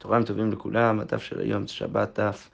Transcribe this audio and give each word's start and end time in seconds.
תורם 0.00 0.22
טובים 0.22 0.52
לכולם, 0.52 1.00
הדף 1.00 1.22
של 1.22 1.40
היום 1.40 1.66
זה 1.66 1.72
שבת 1.72 2.20
דף 2.20 2.50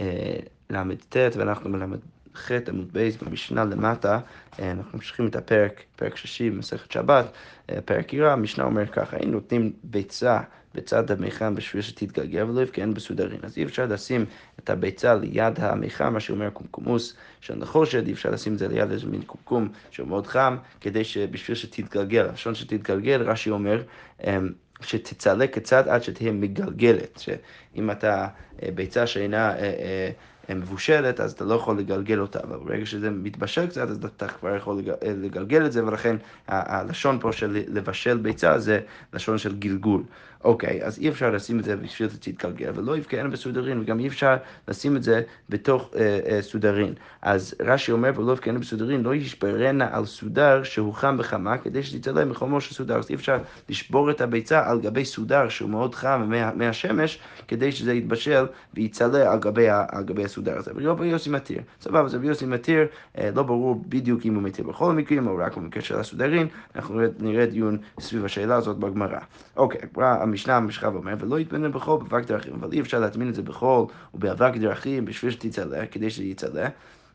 אה, 0.00 0.36
ל"ט, 0.70 1.16
ואנחנו 1.36 1.70
מלמד 1.70 1.98
ח' 2.34 2.50
עמוד 2.68 2.92
בייס 2.92 3.16
במשנה 3.16 3.64
למטה, 3.64 4.20
אה, 4.60 4.70
אנחנו 4.70 4.98
ממשיכים 4.98 5.26
את 5.26 5.36
הפרק, 5.36 5.82
פרק 5.96 6.16
שישי 6.16 6.50
במסכת 6.50 6.92
שבת, 6.92 7.26
אה, 7.70 7.80
פרק 7.84 8.12
עירה, 8.12 8.32
המשנה 8.32 8.64
אומר 8.64 8.86
ככה, 8.86 9.16
היינו 9.16 9.32
נותנים 9.32 9.72
ביצה 9.84 10.40
בצד 10.74 11.10
המיחם 11.10 11.54
בשביל 11.54 11.82
שתתגלגל 11.82 12.44
ולא 12.44 12.60
יבכן 12.60 12.94
בסודרין. 12.94 13.40
אז 13.42 13.58
אי 13.58 13.64
אפשר 13.64 13.86
לשים 13.86 14.24
את 14.58 14.70
הביצה 14.70 15.14
ליד 15.14 15.60
המיחם, 15.60 16.12
מה 16.12 16.20
שאומר 16.20 16.50
קומקומוס 16.50 17.14
של 17.40 17.54
נחושת, 17.54 18.02
אי 18.06 18.12
אפשר 18.12 18.30
לשים 18.30 18.52
את 18.52 18.58
זה 18.58 18.68
ליד 18.68 18.90
איזה 18.90 19.06
מין 19.06 19.22
קומקום 19.22 19.68
שהוא 19.90 20.08
מאוד 20.08 20.26
חם, 20.26 20.56
כדי 20.80 21.04
שבשביל 21.04 21.56
שתתגלגל, 21.56 22.26
הלשון 22.28 22.54
שתתגלגל, 22.54 23.22
רש"י 23.22 23.50
אומר, 23.50 23.82
אמ, 24.24 24.48
שתצלק 24.80 25.58
קצת 25.58 25.86
עד 25.86 26.02
שתהיה 26.02 26.32
מגלגלת, 26.32 27.18
שאם 27.18 27.90
אתה 27.90 28.26
ביצה 28.74 29.06
שאינה 29.06 29.54
מבושלת, 30.54 31.20
אז 31.20 31.32
אתה 31.32 31.44
לא 31.44 31.54
יכול 31.54 31.78
לגלגל 31.78 32.20
אותה, 32.20 32.40
אבל 32.42 32.56
ברגע 32.56 32.86
שזה 32.86 33.10
מתבשל 33.10 33.66
קצת, 33.66 33.88
אז 33.88 34.04
אתה 34.04 34.28
כבר 34.28 34.56
יכול 34.56 34.82
לגלגל 35.04 35.66
את 35.66 35.72
זה, 35.72 35.86
ולכן 35.86 36.16
הלשון 36.48 37.18
פה 37.20 37.32
של 37.32 37.62
לבשל 37.68 38.16
ביצה 38.16 38.58
זה 38.58 38.80
לשון 39.12 39.38
של 39.38 39.56
גלגול. 39.56 40.02
אוקיי, 40.44 40.84
אז 40.84 40.98
אי 40.98 41.08
אפשר 41.08 41.30
לשים 41.30 41.58
את 41.58 41.64
זה 41.64 41.76
בשביל 41.76 42.08
שתתגלגל, 42.08 42.70
ולא 42.74 42.96
יבקענו 42.96 43.30
בסודרין, 43.30 43.80
וגם 43.80 43.98
אי 44.00 44.08
אפשר 44.08 44.36
לשים 44.68 44.96
את 44.96 45.02
זה 45.02 45.22
בתוך 45.48 45.90
אה, 45.96 46.20
אה, 46.26 46.42
סודרין. 46.42 46.94
אז 47.22 47.54
רש"י 47.62 47.92
אומר, 47.92 48.10
ולא 48.16 48.32
יבקענו 48.32 48.60
בסודרין, 48.60 49.02
לא 49.02 49.14
ישברנה 49.14 49.88
על 49.92 50.06
סודר 50.06 50.62
שהוא 50.62 50.94
חם 50.94 51.16
בחמה, 51.18 51.58
כדי 51.58 51.82
שתצלם 51.82 52.30
מחומו 52.30 52.60
של 52.60 52.74
סודר. 52.74 52.98
אז 52.98 53.10
אי 53.10 53.14
אפשר 53.14 53.38
לשבור 53.68 54.10
את 54.10 54.20
הביצה 54.20 54.70
על 54.70 54.80
גבי 54.80 55.04
סודר 55.04 55.48
שהוא 55.48 55.70
מאוד 55.70 55.94
חם 55.94 56.26
מה, 56.28 56.54
מהשמש, 56.54 57.18
כדי 57.48 57.72
שזה 57.72 57.92
יתבשל 57.92 58.46
ויצלה 58.74 59.32
על 59.32 59.38
גבי, 59.38 59.68
על 59.68 60.04
גבי 60.04 60.24
הסודר 60.24 60.58
הזה. 60.58 60.70
ורבי 60.74 61.06
יוסי 61.06 61.30
מתיר. 61.30 61.62
סבבה, 61.80 62.00
אז 62.00 62.14
רבי 62.14 62.26
יוסי 62.26 62.46
מתיר, 62.46 62.86
אה, 63.18 63.30
לא 63.34 63.42
ברור 63.42 63.82
בדיוק 63.88 64.26
אם 64.26 64.34
הוא 64.34 64.42
מתיר 64.42 64.64
בכל 64.66 64.90
המקרים, 64.90 65.26
או 65.26 65.36
רק 65.36 65.56
במקרה 65.56 65.82
של 65.82 65.98
הסודרין. 65.98 66.46
אנחנו 66.76 67.00
נראה 67.18 67.46
דיון 67.46 67.78
סביב 68.00 68.24
השאלה 68.24 68.56
הזאת 68.56 68.78
בגמרא. 68.78 69.18
אוקיי, 69.56 69.80
המשנה 70.30 70.60
ממשיכה 70.60 70.88
ואומר, 70.88 71.14
ולא 71.20 71.40
יתבנן 71.40 71.72
בחול 71.72 71.98
באבק 71.98 72.26
דרכים, 72.26 72.54
אבל 72.54 72.72
אי 72.72 72.80
אפשר 72.80 72.98
להטמין 72.98 73.28
את 73.28 73.34
זה 73.34 73.42
בחול 73.42 73.86
ובאבק 74.14 74.56
דרכים 74.56 75.04
בשביל 75.04 75.30
שתצלה, 75.30 75.86
כדי 75.86 76.10
שיצלה. 76.10 76.68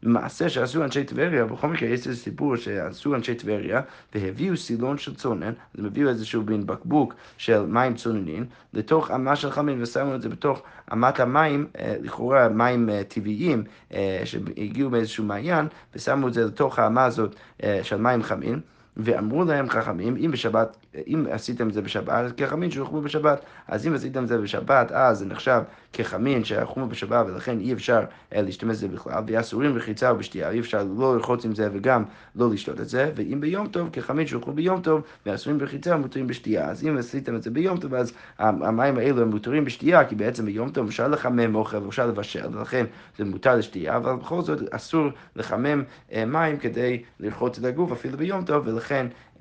מעשה 0.04 0.50
שעשו 0.50 0.84
אנשי 0.84 1.04
טבריה, 1.04 1.46
בכל 1.46 1.68
מקרה 1.68 1.90
יש 1.90 2.08
איזה 2.08 2.20
סיפור 2.20 2.56
שעשו 2.56 3.16
אנשי 3.16 3.36
טבריה 3.36 3.82
והביאו 4.16 4.58
סילון 4.58 4.98
של 4.98 5.16
צונן, 5.16 5.48
אז 5.48 5.80
הם 5.80 5.86
הביאו 5.86 6.10
איזשהו 6.10 6.44
מין 6.44 6.66
בקבוק 6.66 7.14
של 7.38 7.66
מים 7.66 7.96
צוננים 7.96 8.46
לתוך 8.74 9.12
אמה 9.12 9.36
של 9.36 9.52
חמין 9.52 9.82
ושמו 9.82 10.16
את 10.16 10.22
זה 10.22 10.30
בתוך 10.30 10.62
אמת 10.94 11.20
המים, 11.20 11.68
אה, 11.80 11.96
לכאורה 12.02 12.50
מים 12.50 12.90
אה, 12.90 13.04
טבעיים 13.04 13.64
אה, 13.94 14.22
שהגיעו 14.26 14.90
מאיזשהו 14.90 15.24
מעיין 15.24 15.68
ושמו 15.96 16.28
את 16.28 16.34
זה 16.34 16.46
לתוך 16.46 16.80
האמה 16.80 17.06
הזאת 17.06 17.36
של 17.84 17.98
מים 17.98 18.24
חמין 18.24 18.60
ואמרו 18.98 19.44
להם 19.44 19.70
חכמים, 19.70 20.16
אם 20.26 20.32
בשבת, 20.32 20.78
אם 21.08 21.26
עשיתם 21.32 21.68
את 21.68 21.74
זה 21.74 21.82
בשבת, 21.82 22.32
כחמין 22.38 22.72
שיאכלו 22.72 23.02
בשבת. 23.02 23.46
אז 23.68 23.88
אם 23.88 23.94
עשיתם 23.94 24.24
את 24.24 24.28
זה 24.28 24.38
בשבת, 24.38 24.92
אז 24.92 25.20
זה 25.20 25.26
נחשב 25.26 25.62
כחמין 25.94 26.44
שיאכלו 26.44 26.88
בשבת, 26.88 27.26
ולכן 27.28 27.60
אי 27.60 27.74
אפשר 27.74 28.04
אה, 28.34 28.42
להשתמש 28.42 28.76
בזה 28.76 28.88
בכלל, 28.88 29.24
ואסורים 29.28 29.76
בחיצה 29.76 30.14
ובשתייה, 30.14 30.50
אי 30.50 30.60
אפשר 30.60 30.84
לא 30.98 31.16
לרחוץ 31.16 31.46
עם 31.46 31.56
זה 31.56 31.70
וגם 31.74 32.04
לא 32.36 32.50
לשתות 32.50 32.80
את 32.80 32.90
זה, 32.90 33.12
ואם 33.16 33.42
ביום 33.42 33.68
טוב, 33.68 33.90
כחמין 33.94 34.28
שיאכלו 34.28 34.54
ביום 34.54 34.82
טוב, 34.82 35.02
ואסורים 35.26 35.60
בחיצה 35.60 35.96
ומותרים 35.96 36.28
בשתייה. 36.28 36.70
אז 36.70 36.86
אם 36.86 36.98
עשיתם 36.98 37.36
את 37.36 37.44
זה 37.44 37.52
ביום 37.52 37.78
טוב, 37.78 37.94
אז 37.94 38.14
המים 38.40 38.98
האלו 38.98 39.22
הם 39.22 39.30
מותרים 39.30 39.66
בשתייה, 39.66 40.06
כי 40.06 40.16
בעצם 40.16 40.46
ביום 40.46 40.70
טוב 40.70 40.88
אפשר 40.88 41.08
לחמם 41.08 41.56
אוכל 41.56 41.78
ואפשר 41.78 42.08
לבשל, 42.08 42.58
ולכן 42.58 42.86
זה 43.18 43.26
מותר 43.26 43.56
לשתייה, 43.56 43.98
אבל 43.98 44.16
בכל 44.16 44.42
זאת 44.42 44.60
אסור 44.72 45.08
לחמם 45.36 45.84
אה, 46.14 46.26
מים 46.26 46.58
כדי 46.58 47.04
לרחוץ 47.20 47.58
את 47.58 47.64
הגוף 47.64 47.92
אפילו 47.92 48.18
ביום 48.18 48.46
טוב, 48.46 48.68
ולכן, 48.68 48.85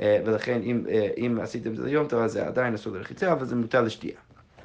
אה, 0.00 0.20
ולכן 0.26 0.60
אם, 0.62 0.84
אם 1.16 1.38
עשיתם 1.42 1.70
את 1.70 1.76
זה 1.76 1.84
ליום 1.84 2.06
טוב, 2.06 2.20
אז 2.20 2.32
זה 2.32 2.46
עדיין 2.46 2.74
אסור 2.74 2.92
לרחיצה, 2.92 3.32
אבל 3.32 3.44
זה 3.44 3.56
מותר 3.56 3.82
לשתייה. 3.82 4.16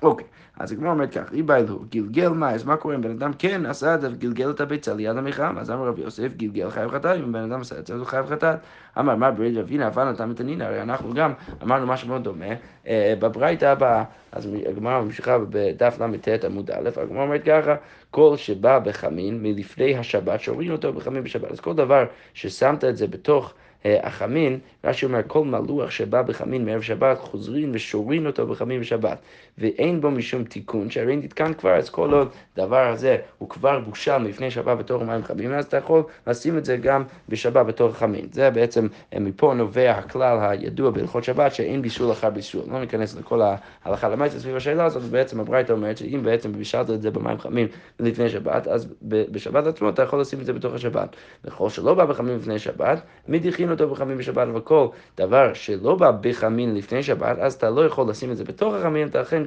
אוקיי, 0.02 0.26
אז 0.60 0.72
הגמרא 0.72 0.92
אומרת 0.92 1.12
כך, 1.14 1.32
ריבה 1.32 1.58
אלוהו, 1.58 1.80
גלגל 1.90 2.30
מה, 2.30 2.52
אז 2.52 2.64
מה 2.64 2.78
קורה 2.78 2.96
אם 2.96 3.02
בן 3.02 3.12
אדם 3.12 3.32
כן 3.40 3.66
עשה 3.66 3.96
את 3.96 4.02
זה 4.02 4.12
וגלגל 4.12 4.50
את 4.50 4.62
הביצה 4.62 4.94
ליד 4.94 5.18
המחם, 5.18 5.56
אז 5.58 5.72
אמר 5.72 5.88
רבי 5.88 6.02
יוסף, 6.02 6.28
גלגל 6.38 6.70
חייב 6.70 6.92
חטאת, 6.92 7.20
אם 7.20 7.32
בן 7.32 7.52
אדם 7.52 7.62
עשה 7.62 7.80
את 7.80 7.88
זה, 7.88 7.94
אז 7.94 8.00
הוא 8.00 8.08
חייב 8.08 8.26
חטאת. 8.26 8.60
אמר, 9.00 9.16
מה 9.16 9.32
ברד 9.32 9.58
רבינה, 9.58 9.88
אבל 9.88 10.12
נתן 10.12 10.30
מתנין, 10.30 10.62
הרי 10.62 10.82
אנחנו 10.82 11.14
גם 11.14 11.34
אמרנו 11.64 11.88
משהו 11.88 12.08
מאוד 12.08 12.24
דומה 12.24 12.46
אה, 12.88 13.14
בברייתא 13.20 13.66
הבאה, 13.66 14.04
אז 14.32 14.50
הגמרא 14.70 15.02
ממשיכה 15.02 15.38
בדף 15.50 15.98
ל"ט 16.00 16.46
עמוד 16.46 16.72
א', 16.72 16.90
הגמרא 17.02 17.24
אומרת 17.24 17.44
ככה, 17.46 17.76
כל 18.12 18.38
שבא 18.38 18.80
בחמין 18.80 19.44
מלפני 19.44 19.98
השבת, 19.98 20.42
שורים 20.42 20.72
אותו 20.72 20.94
בחמין 20.94 21.24
בשבת. 21.24 21.52
אז 21.52 21.60
כל 21.60 21.74
דבר 21.74 22.06
ששמת 22.34 22.84
את 22.84 22.98
זה 22.98 23.08
בתוך... 23.08 23.54
אה, 23.86 24.08
החמין, 24.08 24.60
רש"י 24.84 25.06
אומר, 25.06 25.20
כל 25.28 25.46
מלוח 25.46 25.92
שבא 25.92 26.22
בחמין 26.22 26.66
מערב 26.66 26.82
שבת, 26.82 27.20
חוזרים 27.20 27.72
ושורין 27.74 28.28
אותו 28.28 28.48
בחמין 28.48 28.82
בשבת. 28.82 29.18
ואין 29.58 30.02
בו 30.02 30.12
משום 30.12 30.44
תיקון, 30.44 30.90
שהרי 30.90 31.16
נתקן 31.16 31.54
כבר, 31.54 31.76
אז 31.76 31.90
כל 31.90 32.14
עוד 32.14 32.30
דבר 32.56 32.88
הזה 32.88 33.18
הוא 33.38 33.50
כבר 33.50 33.80
בושל 33.80 34.18
לפני 34.18 34.52
שבת 34.52 34.78
בתור 34.78 35.04
מים 35.04 35.24
חמים, 35.24 35.54
אז 35.54 35.66
אתה 35.66 35.78
יכול 35.78 36.04
לשים 36.28 36.58
את 36.58 36.66
זה 36.66 36.78
גם 36.78 37.04
בשבת 37.30 37.66
בתור 37.66 37.92
חמין. 37.92 38.28
זה 38.32 38.50
בעצם, 38.50 38.88
אה, 39.14 39.20
מפה 39.20 39.54
נובע 39.54 39.92
הכלל 39.92 40.38
הידוע 40.42 40.92
בהלכות 40.92 41.24
שבת, 41.24 41.54
שאין 41.54 41.82
בישול 41.82 42.12
אחר 42.12 42.30
בישול. 42.30 42.64
לא 42.72 42.80
ניכנס 42.80 43.16
לכל 43.16 43.42
ההלכה 43.86 44.10
למעשה 44.10 44.40
סביב 44.40 44.56
השאלה 44.56 44.86
הזאת, 44.86 45.04
ובעצם 45.06 45.40
הברייתא 45.40 45.74
אומרת 45.74 45.98
שאם 45.98 46.20
בעצם 46.24 46.54
בישלת 46.54 46.90
את 46.90 47.02
זה 47.02 47.12
במים 47.12 47.40
חמים 47.40 47.68
לפני 48.00 48.30
שבת, 48.30 48.68
אז 48.68 48.94
בשבת 49.02 49.68
עצמו 49.68 49.90
אתה 49.90 50.02
יכול 50.02 50.22
לשים 50.22 50.40
את 50.40 50.46
זה 50.46 50.54
בתוך 50.54 50.74
השבת. 50.74 51.16
וכל 51.46 51.70
שלא 51.70 51.94
בא 51.94 52.06
בחמים 52.06 52.38
לפני 52.38 52.60
שבת, 52.60 53.02
מדיחין 53.28 53.69
מכין 53.70 53.86
אותו 53.86 53.96
בחמין 53.96 54.18
בשבת, 54.18 54.48
אבל 54.48 54.62
כל 54.62 54.88
דבר 55.18 55.54
שלא 55.54 55.96
בא 55.96 56.12
בחמין 56.22 56.76
לפני 56.76 57.04
שבת, 57.04 57.38
אז 57.40 57.54
אתה 57.54 57.70
לא 57.70 57.86
יכול 57.86 58.10
לשים 58.10 58.32
את 58.32 58.38
זה 58.38 58.44
בתוך 58.44 58.74
החמין, 58.74 59.08
אתה, 59.08 59.26
כן, 59.26 59.44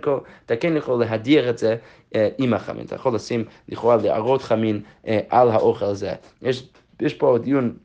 אתה 0.47 0.57
כן 0.57 0.77
יכול 0.77 1.01
להדיר 1.01 1.51
את 1.51 1.59
זה 1.59 1.77
אה, 2.15 2.29
עם 2.39 2.55
החמין. 2.55 2.87
אתה 2.87 2.95
יכול 2.95 3.15
לשים 3.15 3.45
לכאורה 3.69 3.97
לערות 3.97 4.43
חמין 4.43 4.81
אה, 5.07 5.21
על 5.29 5.51
האוכל 5.51 5.85
הזה. 5.85 6.13
יש, 6.43 6.69
יש 7.01 7.15
פה 7.15 7.39
דיון 7.43 7.77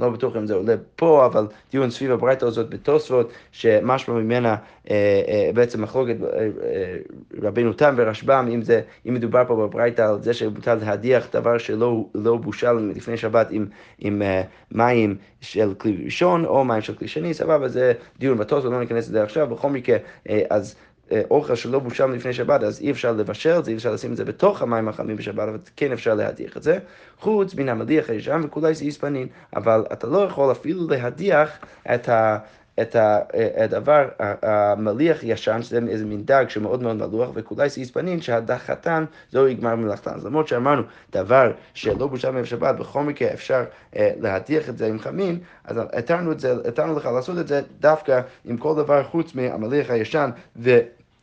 לא 0.00 0.10
בטוח 0.10 0.36
אם 0.36 0.46
זה 0.46 0.54
עולה 0.54 0.74
פה, 0.96 1.26
אבל 1.26 1.46
דיון 1.70 1.90
סביב 1.90 2.10
הברייתא 2.12 2.44
הזאת 2.44 2.70
בתוספות, 2.70 3.32
שמשמע 3.52 4.14
ממנה 4.14 4.56
אה, 4.90 5.22
אה, 5.28 5.50
בעצם 5.54 5.82
מחלוקת 5.82 6.16
אה, 6.22 6.38
אה, 6.38 6.96
רבינו 7.42 7.72
תם 7.72 7.94
ורשב"ם, 7.96 8.48
אם, 8.54 8.62
זה, 8.62 8.80
אם 9.08 9.14
מדובר 9.14 9.42
פה 9.46 9.56
בברייתא 9.56 10.02
על 10.02 10.22
זה 10.22 10.34
שמותר 10.34 10.74
להדיח 10.74 11.26
דבר 11.32 11.58
שלא 11.58 12.04
לא 12.14 12.36
בושל 12.36 12.92
לפני 12.96 13.16
שבת 13.16 13.46
עם, 13.50 13.66
עם 13.98 14.22
אה, 14.22 14.42
מים 14.72 15.16
של 15.40 15.74
כלי 15.78 16.04
ראשון 16.04 16.44
או 16.44 16.64
מים 16.64 16.80
של 16.80 16.94
כלי 16.94 17.08
שני, 17.08 17.34
סבבה, 17.34 17.68
זה 17.68 17.92
דיון 18.18 18.38
בתוספות, 18.38 18.72
לא 18.72 18.80
ניכנס 18.80 19.08
לזה 19.08 19.22
עכשיו, 19.22 19.46
בכל 19.46 19.70
מקרה, 19.70 19.96
אה, 20.28 20.42
אז... 20.50 20.76
אוכל 21.30 21.54
שלא 21.54 21.78
בושל 21.78 22.06
לפני 22.06 22.32
שבת, 22.32 22.62
אז 22.62 22.80
אי 22.80 22.90
אפשר 22.90 23.12
לבשל 23.12 23.58
את 23.58 23.64
זה, 23.64 23.70
אי 23.70 23.76
אפשר 23.76 23.92
לשים 23.92 24.12
את 24.12 24.16
זה 24.16 24.24
בתוך 24.24 24.62
המים 24.62 24.88
החמים 24.88 25.16
בשבת, 25.16 25.48
אבל 25.48 25.58
כן 25.76 25.92
אפשר 25.92 26.14
להדיח 26.14 26.56
את 26.56 26.62
זה. 26.62 26.78
חוץ 27.18 27.54
מן 27.54 27.68
המדיח 27.68 28.10
הישן 28.10 28.40
וכולי 28.44 28.74
זה 28.74 28.84
איספנין, 28.84 29.28
אבל 29.56 29.84
אתה 29.92 30.06
לא 30.06 30.18
יכול 30.18 30.52
אפילו 30.52 30.88
להדיח 30.88 31.58
את 31.94 32.08
ה... 32.08 32.38
את 32.80 32.96
הדבר 33.56 34.08
המליח 34.42 35.18
ישן, 35.22 35.62
שזה 35.62 35.80
איזה 35.88 36.04
מין 36.04 36.22
דג 36.24 36.44
שמאוד 36.48 36.82
מאוד 36.82 36.96
מלוח, 36.96 37.30
וכולי 37.34 37.70
סיס 37.70 37.90
פנין 37.90 38.20
שהדחתן 38.20 39.04
זהו 39.32 39.48
יגמר 39.48 39.74
מלאכתן. 39.74 40.10
אז 40.14 40.26
למרות 40.26 40.48
שאמרנו 40.48 40.82
דבר 41.12 41.52
שלא 41.74 42.06
בושה 42.06 42.30
מהם 42.30 42.44
שבת, 42.44 42.74
בכל 42.74 43.02
מקרה 43.02 43.32
אפשר 43.32 43.64
אה, 43.96 44.10
להדיח 44.20 44.68
את 44.68 44.78
זה 44.78 44.86
עם 44.86 44.98
חמין, 44.98 45.38
אז 45.64 45.76
התרנו, 45.92 46.38
זה, 46.38 46.54
התרנו 46.68 46.96
לך 46.96 47.06
לעשות 47.06 47.38
את 47.38 47.48
זה 47.48 47.62
דווקא 47.80 48.20
עם 48.44 48.56
כל 48.56 48.74
דבר 48.76 49.04
חוץ 49.04 49.34
מהמליח 49.34 49.90
הישן, 49.90 50.30
ו... 50.56 50.78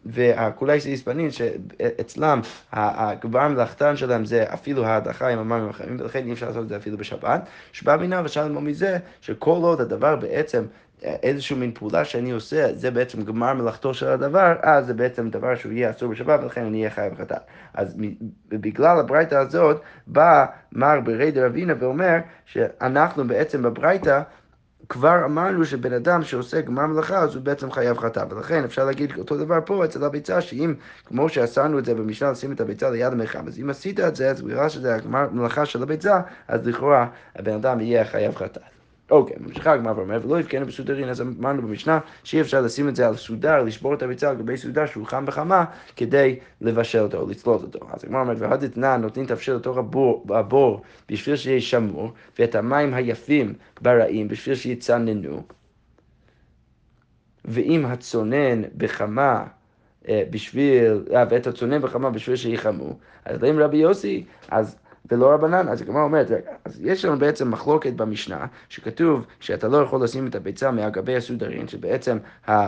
והכולי 0.06 0.82
סיס 0.82 1.04
פנין, 1.04 1.32
שאצלם 1.32 2.42
הגבר 2.72 3.48
מלאכתן 3.48 3.98
שלהם 3.98 4.26
זה 4.26 4.46
אפילו 4.54 4.86
ההדחה 4.86 5.28
עם 5.28 5.40
המים 5.40 5.70
החמים, 5.70 5.98
ולכן 6.00 6.28
אי 6.28 6.34
אפשר 6.34 6.48
לעשות 6.48 6.64
את 6.64 6.70
זה 6.70 6.78
אפילו 6.78 6.98
בשבת. 6.98 7.42
שבא 7.72 7.98
בינה 7.98 8.22
ושאל 8.26 8.52
מזה, 8.52 8.98
שכל 9.22 9.60
עוד 9.62 9.82
הדבר 9.82 10.16
בעצם 10.16 10.66
איזושהי 11.04 11.56
מין 11.56 11.72
פעולה 11.72 12.06
שאני 12.06 12.32
עושה, 12.32 12.68
זה 12.76 12.92
בעצם 12.92 13.24
גמר 13.24 13.54
מלאכתו 13.54 13.94
של 13.94 14.08
הדבר, 14.08 14.56
אז 14.62 14.86
זה 14.86 14.94
בעצם 14.94 15.30
דבר 15.30 15.56
שהוא 15.56 15.72
יהיה 15.72 15.92
אסור 15.92 16.12
בשבת, 16.12 16.40
ולכן 16.44 16.66
אני 16.66 16.78
אהיה 16.78 16.90
חייב 16.90 17.16
חטאת. 17.16 17.42
אז 17.74 17.96
בגלל 18.50 19.00
הברייתא 19.00 19.36
הזאת, 19.36 19.82
בא 20.08 20.46
מר 20.72 21.00
ברי 21.00 21.32
דרבינה 21.32 21.74
ואומר 21.80 22.18
שאנחנו 22.46 23.28
בעצם 23.28 23.64
בברייתא, 23.64 24.22
כבר 24.90 25.26
אמרנו 25.26 25.66
שבן 25.66 25.94
אדם 25.94 26.24
שעושה 26.24 26.62
גמר 26.62 26.86
מלאכה, 26.86 27.20
אז 27.20 27.36
הוא 27.36 27.44
בעצם 27.44 27.72
חייב 27.72 27.98
חטא. 27.98 28.26
ולכן 28.30 28.64
אפשר 28.64 28.86
להגיד 28.86 29.14
אותו 29.18 29.38
דבר 29.38 29.60
פה 29.66 29.86
אצל 29.86 30.04
הביצה, 30.04 30.42
שאם, 30.42 30.74
כמו 31.06 31.30
שעשינו 31.30 31.80
את 31.80 31.86
זה 31.86 31.94
במשנה, 31.94 32.32
לשים 32.32 32.52
את 32.52 32.62
הביצה 32.62 32.90
ליד 32.90 33.14
המרחב, 33.14 33.48
אז 33.48 33.60
אם 33.60 33.70
עשית 33.70 34.00
את 34.00 34.16
זה, 34.16 34.30
אז 34.30 34.42
בגלל 34.42 34.70
שזה 34.70 34.96
הגמר 34.96 35.30
מלאכה 35.32 35.66
של 35.66 35.84
הביצה, 35.84 36.22
אז 36.48 36.68
לכאורה 36.68 37.08
הבן 37.36 37.54
אדם 37.54 37.80
יהיה 37.80 38.06
חייב 38.06 38.36
חטא. 38.36 38.73
אוקיי, 39.14 39.36
ממשיכה 39.40 39.74
הגמרא 39.74 39.94
ואומרת, 39.94 40.26
ולא 40.26 40.40
יבקנו 40.40 40.66
בסודרין, 40.66 41.10
אז 41.10 41.22
אמרנו 41.22 41.62
במשנה 41.62 42.00
שאי 42.24 42.42
אפשר 42.42 42.62
לשים 42.62 42.90
את 42.90 42.96
זה 42.96 43.08
על 43.08 43.16
סודר, 43.16 43.64
לשבור 43.64 43.94
את 43.94 44.02
הביצה 44.02 44.30
על 44.30 44.36
גבי 44.36 44.58
סודר 44.58 44.86
שהוא 44.86 45.06
חם 45.08 45.26
בחמה, 45.26 45.66
כדי 45.96 46.40
לבשל 46.62 47.00
אותו 47.00 47.18
או 47.18 47.28
אותו. 47.46 47.80
אז 47.92 48.04
הגמרא 48.04 48.22
אומרת, 48.22 48.38
והדתנן 48.40 49.02
נותנים 49.02 49.26
תבשיל 49.26 49.54
לתוך 49.54 49.78
הבור 50.30 50.82
בשביל 51.10 51.36
שיהיה 51.36 51.62
שמור, 51.62 52.12
ואת 52.40 52.56
המים 52.56 52.94
היפים 52.94 53.54
ברעים 53.82 54.28
בשביל 54.28 54.56
שיצננו. 54.56 55.44
ואם 57.46 57.86
הצונן 57.86 58.62
בחמה 58.78 59.46
אה, 60.08 60.24
בשביל, 60.30 61.04
אה, 61.14 61.24
ואת 61.30 61.48
הצונן 61.48 61.82
בחמה 61.82 62.10
בשביל 62.10 62.36
שיחמו, 62.36 62.98
אז 63.26 63.44
אם 63.44 63.60
רבי 63.60 63.78
יוסי, 63.78 64.24
אז 64.50 64.78
ולא 65.12 65.34
רבנן, 65.34 65.68
אז 65.68 65.82
הגמרא 65.82 66.04
אומרת, 66.04 66.32
רגע, 66.32 66.52
אז 66.66 66.80
יש 66.82 67.06
לנו 67.06 67.20
בעצם 67.20 67.52
מחלוקת 67.52 67.94
במשנה, 67.94 68.46
שכתוב 68.70 69.26
שאתה 69.40 69.68
לא 69.68 69.78
יכול 69.78 70.04
לשים 70.04 70.28
את 70.28 70.36
הביצה 70.36 70.72
מהגבי 70.72 71.16
הסודרים, 71.16 71.68
שבעצם 71.68 72.18
ה... 72.50 72.68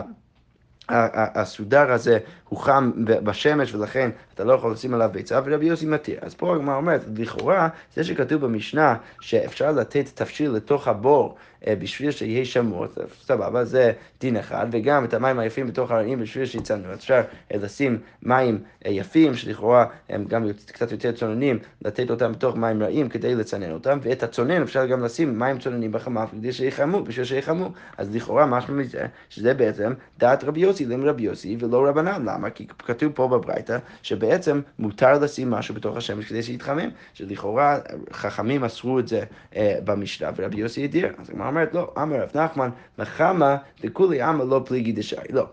הסודר 0.88 1.92
הזה 1.92 2.18
הוא 2.48 2.58
חם 2.58 2.92
בשמש 3.04 3.74
ולכן 3.74 4.10
אתה 4.34 4.44
לא 4.44 4.52
יכול 4.52 4.72
לשים 4.72 4.94
עליו 4.94 5.10
ביצה 5.12 5.40
ורבי 5.44 5.66
יוסי 5.66 5.86
מתיר. 5.86 6.18
אז 6.22 6.34
פה 6.34 6.54
הגמרא 6.54 6.76
אומרת, 6.76 7.00
לכאורה 7.16 7.68
זה 7.94 8.04
שכתוב 8.04 8.44
במשנה 8.44 8.96
שאפשר 9.20 9.72
לתת 9.72 10.06
תבשיל 10.14 10.50
לתוך 10.50 10.88
הבור 10.88 11.36
אה, 11.66 11.76
בשביל 11.76 12.10
שיהיה 12.10 12.44
שמור, 12.44 12.86
סבבה, 13.22 13.64
זה 13.64 13.92
דין 14.20 14.36
אחד, 14.36 14.66
וגם 14.70 15.04
את 15.04 15.14
המים 15.14 15.38
היפים 15.38 15.66
בתוך 15.66 15.90
הרעים 15.90 16.20
בשביל 16.20 16.46
שיצאנו. 16.46 16.92
אפשר 16.94 17.22
אה, 17.52 17.56
לשים 17.56 17.98
מים 18.22 18.58
אה, 18.86 18.90
יפים, 18.90 19.34
שלכאורה 19.34 19.86
הם 20.08 20.24
גם 20.24 20.46
קצת 20.66 20.92
יותר 20.92 21.12
צוננים, 21.12 21.58
לתת 21.82 22.10
אותם 22.10 22.32
בתוך 22.32 22.56
מים 22.56 22.82
רעים 22.82 23.08
כדי 23.08 23.34
לצנן 23.34 23.72
אותם, 23.72 23.98
ואת 24.02 24.22
הצונן 24.22 24.62
אפשר 24.62 24.86
גם 24.86 25.04
לשים 25.04 25.38
מים 25.38 25.58
צוננים 25.58 25.92
בחמה 25.92 26.26
כדי 26.26 26.52
שיחמו, 26.52 27.02
בשביל 27.04 27.24
שיחמו. 27.24 27.70
אז 27.98 28.14
לכאורה 28.16 28.46
משהו 28.46 28.74
מזה, 28.74 29.06
שזה 29.28 29.54
בעצם 29.54 29.92
דעת 30.18 30.44
רבי 30.44 30.60
יוסי 30.60 30.75
רבי 31.04 31.22
יוסי 31.22 31.56
ולא 31.60 31.88
רבנן. 31.88 32.22
למה? 32.24 32.50
כי 32.50 32.66
כתוב 32.66 33.12
פה 33.12 33.28
בברייתא 33.28 33.78
שבעצם 34.02 34.60
מותר 34.78 35.18
לשים 35.18 35.50
משהו 35.50 35.74
בתוך 35.74 35.96
השמש 35.96 36.24
כדי 36.24 36.42
שיתחמם, 36.42 36.88
שלכאורה 37.14 37.78
חכמים 38.12 38.64
אסרו 38.64 38.98
את 38.98 39.08
זה 39.08 39.24
במשנה 39.56 40.30
ורבי 40.36 40.60
יוסי 40.60 40.84
הדיר. 40.84 41.08
אז 41.18 41.30
הגמרא 41.30 41.48
אומרת, 41.48 41.74
לא, 41.74 41.94
אמר 42.02 42.16
רב 42.22 42.30
נחמן, 42.34 42.70
מחמה 42.98 43.56
דכולי 43.82 44.22
עמא 44.22 44.42
לא 44.42 44.62
פליגי 44.66 44.92
דשאי, 44.92 45.28
לא. 45.30 45.46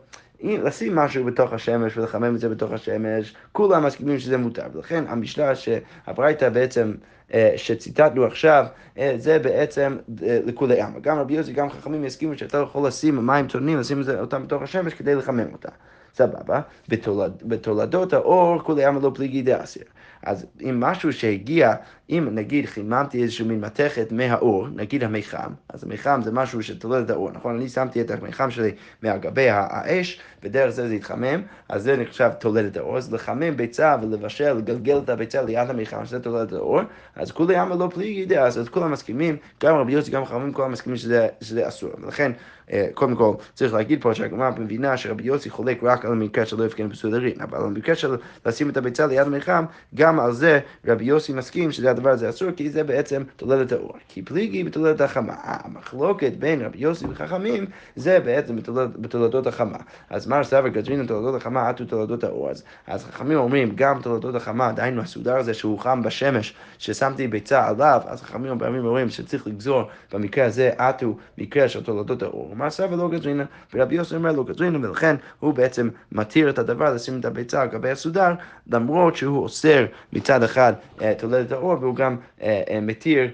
לשים 0.43 0.95
משהו 0.95 1.25
בתוך 1.25 1.53
השמש 1.53 1.97
ולחמם 1.97 2.35
את 2.35 2.39
זה 2.39 2.49
בתוך 2.49 2.71
השמש, 2.71 3.35
כולם 3.51 3.85
מסכימים 3.85 4.19
שזה 4.19 4.37
מותר. 4.37 4.65
ולכן 4.73 5.03
המשנה 5.07 5.55
שהברייתא 5.55 6.49
בעצם, 6.49 6.93
אה, 7.33 7.53
שציטטנו 7.55 8.25
עכשיו, 8.25 8.65
אה, 8.97 9.13
זה 9.17 9.39
בעצם 9.39 9.97
אה, 10.23 10.39
לכולי 10.45 10.81
עמא. 10.81 10.99
גם 10.99 11.19
רבי 11.19 11.33
יוסי, 11.33 11.53
גם 11.53 11.69
חכמים 11.69 12.05
יסכימו 12.05 12.37
שאתה 12.37 12.57
יכול 12.57 12.87
לשים 12.87 13.25
מים 13.25 13.47
צוננים, 13.47 13.79
לשים 13.79 14.01
אותם 14.19 14.43
בתוך 14.43 14.61
השמש 14.61 14.93
כדי 14.93 15.15
לחמם 15.15 15.53
אותה. 15.53 15.69
סבבה, 16.15 16.61
בתולד, 16.89 17.43
בתולדות 17.45 18.13
האור 18.13 18.59
כולי 18.63 18.85
עמא 18.85 18.99
לא 19.03 19.11
פליגי 19.15 19.41
דאסיר. 19.41 19.83
אז 20.23 20.45
אם 20.61 20.79
משהו 20.79 21.13
שהגיע, 21.13 21.73
אם 22.09 22.27
נגיד 22.31 22.65
חיממתי 22.65 23.23
איזושהי 23.23 23.45
מין 23.45 23.61
מתכת 23.61 24.11
מהאור, 24.11 24.67
נגיד 24.67 25.03
המיחם, 25.03 25.51
אז 25.69 25.83
המיחם 25.83 26.21
זה 26.23 26.31
משהו 26.31 26.63
שתולד 26.63 27.03
את 27.03 27.09
האור, 27.09 27.31
נכון? 27.31 27.55
אני 27.55 27.69
שמתי 27.69 28.01
את 28.01 28.11
המיחם 28.11 28.51
שלי 28.51 28.71
מעל 29.03 29.17
גבי 29.17 29.49
האש, 29.49 30.19
ודרך 30.43 30.69
זה 30.69 30.87
זה 30.87 30.93
התחמם, 30.93 31.41
אז 31.69 31.83
זה 31.83 31.97
נחשב 31.97 32.29
תולד 32.39 32.65
את 32.65 32.77
האור, 32.77 32.97
אז 32.97 33.13
לחמם 33.13 33.57
ביצה 33.57 33.95
ולבשל, 34.01 34.53
לגלגל 34.53 34.97
את 34.97 35.09
הביצה 35.09 35.41
ליד 35.41 35.69
המיחם, 35.69 36.05
שזה 36.05 36.19
תולד 36.19 36.47
את 36.47 36.53
האור, 36.53 36.81
אז 37.15 37.31
כולי 37.31 37.55
עמא 37.55 37.75
לא 37.75 37.89
פליגי 37.93 38.25
דאסיר, 38.25 38.61
אז 38.61 38.69
כולם 38.69 38.91
מסכימים, 38.91 39.37
גם 39.63 39.75
רבי 39.75 39.91
יוסי, 39.91 40.11
גם 40.11 40.25
חכמים, 40.25 40.53
כולם 40.53 40.71
מסכימים 40.71 40.97
שזה, 40.97 41.27
שזה 41.41 41.67
אסור. 41.67 41.89
ולכן 42.01 42.31
אה, 42.71 42.87
קודם 42.93 43.15
כל, 43.15 43.33
צריך 43.53 43.73
להגיד 43.73 44.01
פה 44.01 44.13
שהגמרא 44.13 44.49
מבינה 44.57 44.97
שרבי 44.97 45.23
יוסי 45.23 45.49
חולק 45.49 45.83
רק 45.83 46.05
על 46.05 46.11
המקרה 46.11 46.45
שלא 46.45 46.65
יפגן 46.65 46.89
בסודרין, 46.89 47.41
אבל 47.41 47.57
על 47.57 47.63
המקרה 47.63 47.95
של 47.95 48.15
לשים 48.45 48.69
את 48.69 48.77
הביצה 48.77 49.07
ליד 49.07 49.27
המלחם, 49.27 49.65
גם 49.95 50.19
על 50.19 50.31
זה 50.31 50.59
רבי 50.87 51.05
יוסי 51.05 51.33
מסכים 51.33 51.71
שזה 51.71 51.91
הדבר 51.93 52.09
הזה 52.09 52.29
אסור, 52.29 52.51
כי 52.51 52.69
זה 52.69 52.83
בעצם 52.83 53.23
תולדת 53.35 53.71
האור. 53.71 53.93
כי 54.07 54.21
פליגי 54.21 54.63
בתולדת 54.63 55.01
החמה. 55.01 55.33
המחלוקת 55.43 56.31
בין 56.39 56.61
רבי 56.61 56.77
יוסי 56.77 57.05
וחכמים 57.09 57.65
זה 57.95 58.19
בעצם 58.19 58.55
בתולדות 58.97 59.47
החמה. 59.47 59.77
אז 60.09 60.27
מר 60.27 60.43
סבר 60.43 60.67
גדרין 60.67 61.05
תולדות 61.05 61.35
החמה 61.35 61.69
עטו 61.69 61.85
תולדות 61.85 62.23
האור. 62.23 62.49
אז, 62.49 62.63
אז 62.87 63.05
חכמים 63.05 63.37
אומרים, 63.37 63.71
גם 63.75 64.01
תולדות 64.01 64.35
החמה, 64.35 64.71
דהיינו 64.71 65.01
הסודר 65.01 65.37
הזה 65.37 65.53
שהוא 65.53 65.79
חם 65.79 66.03
בשמש, 66.03 66.53
ששמתי 66.77 67.27
ביצה 67.27 67.67
עליו, 67.67 68.01
אז 68.05 68.21
חכמים 68.21 68.59
פעמים 68.59 68.85
אומרים 68.85 69.09
שצריך 69.09 69.47
לגזור 69.47 69.83
במקרה 70.13 70.45
הזה 70.45 70.71
עטו 70.77 71.17
מקרה 71.37 71.69
של 71.69 71.83
תולדות 71.83 72.23
האור. 72.23 72.51
אמר 72.53 72.69
סבא 72.69 72.95
לא 72.95 73.09
גזרינה, 73.09 73.43
ורבי 73.73 73.95
יוסי 73.95 74.15
אומר 74.15 74.31
לא 74.31 74.43
גזרינה, 74.43 74.87
ולכן 74.87 75.15
הוא 75.39 75.53
בעצם 75.53 75.89
מתיר 76.11 76.49
את 76.49 76.59
הדבר 76.59 76.93
לשים 76.93 77.19
את 77.19 77.25
הביצה 77.25 77.61
על 77.61 77.67
גבי 77.67 77.89
הסודר, 77.89 78.33
למרות 78.71 79.15
שהוא 79.15 79.43
אוסר 79.43 79.85
מצד 80.13 80.43
אחד 80.43 80.73
אה, 81.01 81.13
תולדת 81.17 81.51
האור, 81.51 81.75
והוא 81.83 81.95
גם 81.95 82.17
אה, 82.41 82.63
אה, 82.69 82.79
מתיר 82.81 83.31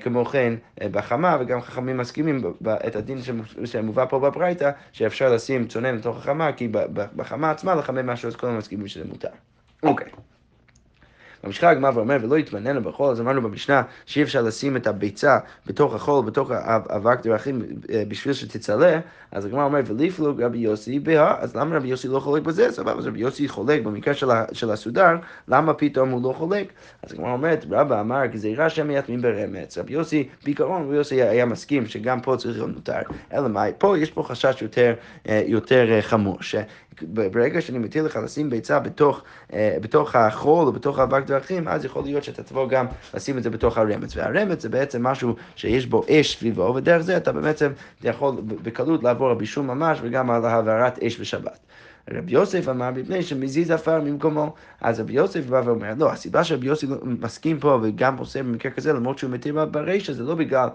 כמו 0.00 0.24
כן 0.24 0.54
בחמה, 0.78 1.36
וגם 1.40 1.60
חכמים 1.60 1.96
מסכימים 1.96 2.42
את 2.86 2.96
הדין 2.96 3.18
שמובא 3.64 4.04
פה 4.04 4.18
בברייתא, 4.18 4.70
שאפשר 4.92 5.32
לשים 5.32 5.66
צונן 5.66 5.94
לתוך 5.94 6.16
החמה, 6.16 6.52
כי 6.52 6.68
בחמה 6.92 7.50
עצמה 7.50 7.74
לחמם 7.74 8.06
משהו, 8.06 8.28
אז 8.28 8.36
כולם 8.36 8.58
מסכימים 8.58 8.86
שזה 8.86 9.04
מותר. 9.04 9.28
אוקיי. 9.82 10.06
Okay. 10.06 10.29
ממשיכה 11.44 11.70
הגמרא 11.70 11.90
ואומר, 11.94 12.16
ולא 12.22 12.38
יתמננו 12.38 12.82
בחול, 12.82 13.10
אז 13.10 13.20
אמרנו 13.20 13.42
במשנה 13.42 13.82
שאי 14.06 14.22
אפשר 14.22 14.42
לשים 14.42 14.76
את 14.76 14.86
הביצה 14.86 15.38
בתוך 15.66 15.94
החול, 15.94 16.24
בתוך 16.24 16.50
אבק 16.90 17.26
דרכים 17.26 17.62
אה, 17.92 18.02
בשביל 18.08 18.34
שתצלה, 18.34 19.00
אז 19.32 19.44
הגמרא 19.44 19.64
אומרת, 19.64 19.84
וליפלוג 19.88 20.42
רבי 20.42 20.58
יוסי 20.58 20.98
בה, 20.98 21.34
אז 21.38 21.56
למה 21.56 21.76
רבי 21.76 21.88
יוסי 21.88 22.08
לא 22.08 22.20
חולק 22.20 22.42
בזה? 22.42 22.72
סבבה, 22.72 22.98
אז 22.98 23.06
רבי 23.06 23.20
יוסי 23.20 23.48
חולק 23.48 23.82
במקרה 23.82 24.14
של, 24.14 24.28
של 24.52 24.70
הסודר, 24.70 25.16
למה 25.48 25.74
פתאום 25.74 26.10
הוא 26.10 26.22
לא 26.22 26.32
חולק? 26.32 26.72
אז 27.02 27.12
הגמרא 27.12 27.32
אומרת, 27.32 27.64
רבא 27.70 28.00
אמר, 28.00 28.26
גזירה 28.26 28.70
שם 28.70 28.90
יתמים 28.90 29.22
ברמץ. 29.22 29.78
רבי 29.78 29.92
יוסי, 29.92 30.28
בעיקרון 30.44 30.86
רבי 30.86 30.96
יוסי 30.96 31.22
היה 31.22 31.46
מסכים 31.46 31.86
שגם 31.86 32.20
פה 32.20 32.36
צריך 32.36 32.56
להיות 32.56 32.74
מותר. 32.74 33.00
אלא 33.32 33.48
מה, 33.48 33.64
פה 33.78 33.98
יש 33.98 34.10
פה 34.10 34.22
חשש 34.22 34.62
יותר, 34.62 34.94
אה, 35.28 35.42
יותר 35.46 35.92
אה, 35.92 36.02
חמור, 36.02 36.38
ברגע 37.02 37.60
שאני 37.60 37.78
מתיר 37.78 38.04
לך 38.04 38.16
לשים 38.24 38.50
ביצה 38.50 38.78
בתוך, 38.78 39.22
בתוך 39.52 40.16
החול 40.16 40.66
או 40.66 40.72
בתוך 40.72 40.98
האבק 40.98 41.29
דרכים, 41.30 41.68
אז 41.68 41.84
יכול 41.84 42.02
להיות 42.02 42.24
שאתה 42.24 42.42
תבוא 42.42 42.68
גם 42.68 42.86
לשים 43.14 43.38
את 43.38 43.42
זה 43.42 43.50
בתוך 43.50 43.78
הרמץ. 43.78 44.16
והרמץ 44.16 44.62
זה 44.62 44.68
בעצם 44.68 45.02
משהו 45.02 45.36
שיש 45.56 45.86
בו 45.86 46.04
אש 46.10 46.36
סביבו, 46.36 46.74
ודרך 46.74 47.02
זה 47.02 47.16
אתה 47.16 47.32
בעצם 47.32 47.72
יכול 48.02 48.36
בקלות 48.62 49.04
לעבור 49.04 49.30
על 49.30 49.36
בישול 49.36 49.64
ממש 49.64 49.98
וגם 50.02 50.30
על 50.30 50.44
העברת 50.44 50.98
אש 51.02 51.20
בשבת. 51.20 51.58
רבי 52.12 52.32
יוסף 52.32 52.68
אמר 52.68 52.90
מפני 52.90 53.22
שמזיז 53.22 53.70
עפר 53.70 54.00
ממקומו. 54.00 54.54
אז 54.80 55.00
רבי 55.00 55.12
יוסף 55.12 55.46
בא 55.46 55.62
ואומר, 55.64 55.92
לא, 55.98 56.12
הסיבה 56.12 56.44
שרבי 56.44 56.66
יוסף 56.66 56.86
מסכים 57.02 57.58
פה 57.60 57.78
וגם 57.82 58.16
עושה 58.16 58.42
במקרה 58.42 58.72
כזה, 58.72 58.92
למרות 58.92 59.18
שהוא 59.18 59.30
מתיר 59.30 59.64
ברישא, 59.64 60.12
זה 60.12 60.22
לא 60.22 60.34
בגלל, 60.34 60.68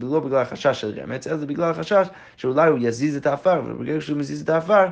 לא 0.00 0.20
בגלל 0.20 0.38
החשש 0.38 0.80
של 0.80 1.00
רמץ, 1.02 1.26
אלא 1.26 1.36
זה 1.36 1.46
בגלל 1.46 1.70
החשש 1.70 2.06
שאולי 2.36 2.68
הוא 2.68 2.78
יזיז 2.82 3.16
את 3.16 3.26
העפר, 3.26 3.62
וברגע 3.66 4.00
שהוא 4.00 4.18
מזיז 4.18 4.42
את 4.42 4.48
העפר, 4.48 4.86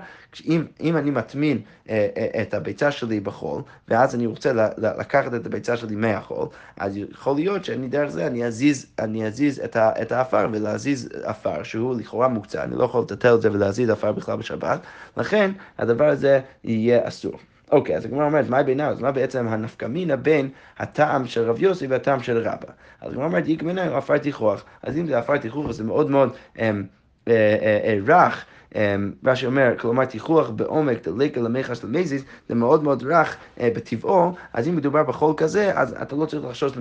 אם, 0.44 0.64
אם 0.80 0.96
אני 0.96 1.10
מטמין 1.10 1.60
אה, 1.88 2.08
אה, 2.16 2.42
את 2.42 2.54
הביצה 2.54 2.90
שלי 2.90 3.20
בחול, 3.20 3.62
ואז 3.88 4.14
אני 4.14 4.26
רוצה 4.26 4.52
ל, 4.52 4.60
ל, 4.60 5.00
לקחת 5.00 5.34
את 5.34 5.46
הביצה 5.46 5.76
שלי 5.76 5.96
מהחול, 5.96 6.46
אז 6.76 6.96
יכול 6.96 7.34
להיות 7.34 7.64
שאני 7.64 7.88
דרך 7.88 8.08
זה, 8.08 8.26
אני 8.26 8.46
אזיז, 8.46 8.86
אני 8.98 9.26
אזיז 9.26 9.60
את, 9.60 9.76
ה, 9.76 10.02
את 10.02 10.12
העפר, 10.12 10.48
ולהזיז 10.52 11.08
עפר 11.22 11.62
שהוא 11.62 11.94
לכאורה 11.94 12.28
מוקצה, 12.28 12.62
אני 12.62 12.76
לא 12.76 12.84
יכול 12.84 13.00
לטטל 13.00 13.34
את 13.34 13.42
זה 13.42 13.52
ולהזיז 13.52 13.90
עפר 13.90 14.12
בכלל 14.12 14.36
בשבת, 14.36 14.80
לכן 15.16 15.50
הדבר 15.78 16.08
הזה 16.08 16.40
יהיה 16.64 17.08
אסור. 17.08 17.32
אוקיי, 17.70 17.96
אז 17.96 18.04
הגמרא 18.04 18.24
אומרת, 18.24 18.48
מה 18.48 18.62
בינה? 18.62 18.88
אז 18.88 19.00
מה 19.00 19.12
בעצם 19.12 19.48
הנפקא 19.48 19.86
מינה 19.86 20.16
בין 20.16 20.48
הטעם 20.78 21.26
של 21.26 21.50
רב 21.50 21.62
יוסי 21.62 21.86
והטעם 21.86 22.22
של 22.22 22.38
רבא? 22.38 22.68
אז 23.00 23.12
הגמרא 23.12 23.26
אומרת, 23.26 23.48
יקמנה 23.48 23.96
עפר 23.96 24.18
תיכוח. 24.18 24.64
אז 24.82 24.98
אם 24.98 25.06
זה 25.06 25.18
עפר 25.18 25.36
תיכוח, 25.36 25.70
זה 25.70 25.84
מאוד 25.84 26.10
מאוד 26.10 26.32
אמ, 26.58 26.84
אה, 27.28 27.32
אה, 27.62 27.78
אה, 27.84 27.98
רך. 28.06 28.44
אמ, 28.74 29.12
רש"י 29.24 29.46
אומר, 29.46 29.74
כלומר 29.78 30.04
תיכוח 30.04 30.50
בעומק 30.50 31.08
דלקה 31.08 31.40
למיחס 31.40 31.84
למזיז, 31.84 32.24
זה 32.48 32.54
מאוד 32.54 32.82
מאוד 32.82 33.02
רך 33.02 33.36
אה, 33.60 33.70
בטבעו, 33.76 34.34
אז 34.52 34.68
אם 34.68 34.76
מדובר 34.76 35.02
בחול 35.02 35.34
כזה, 35.36 35.78
אז 35.78 35.96
אתה 36.02 36.16
לא 36.16 36.26
צריך 36.26 36.44
לחשוש 36.44 36.72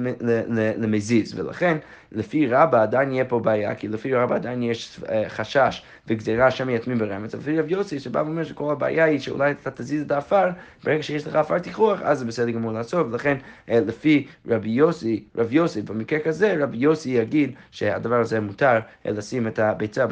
למזיז, 0.77 1.39
ולכן 1.39 1.77
לפי 2.11 2.47
רבא 2.47 2.81
עדיין 2.81 3.11
יהיה 3.11 3.25
פה 3.25 3.39
בעיה, 3.39 3.75
כי 3.75 3.87
לפי 3.87 4.13
רבא 4.13 4.35
עדיין 4.35 4.63
יש 4.63 4.99
אה, 5.09 5.29
חשש 5.29 5.83
וגזירה 6.07 6.51
שם 6.51 6.69
יתמים 6.69 6.97
ברמץ, 6.97 7.35
לפי 7.35 7.59
רב 7.59 7.71
יוסי 7.71 7.99
שבא 7.99 8.19
ואומר 8.19 8.43
שכל 8.43 8.71
הבעיה 8.71 9.05
היא 9.05 9.19
שאולי 9.19 9.51
אתה 9.51 9.71
תזיז 9.71 10.01
את 10.01 10.11
העפר, 10.11 10.49
ברגע 10.83 11.03
שיש 11.03 11.27
לך 11.27 11.35
עפר 11.35 11.59
תיכוח, 11.59 12.01
אז 12.01 12.19
זה 12.19 12.25
בסדר 12.25 12.49
גמור 12.49 12.71
לעשות, 12.71 13.07
ולכן 13.11 13.37
אה, 13.69 13.79
לפי 13.79 14.27
רבי 14.47 14.69
יוסי, 14.69 15.23
רב 15.35 15.53
יוסי, 15.53 15.81
במקרה 15.81 16.19
כזה, 16.19 16.55
רבי 16.59 16.77
יוסי 16.77 17.09
יגיד 17.09 17.51
שהדבר 17.71 18.19
הזה 18.19 18.39
מותר 18.39 18.79
לשים 19.05 19.47
את 19.47 19.59
הביצה 19.59 20.05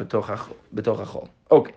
בתוך 0.72 1.00
החול. 1.00 1.35
אוקיי. 1.50 1.72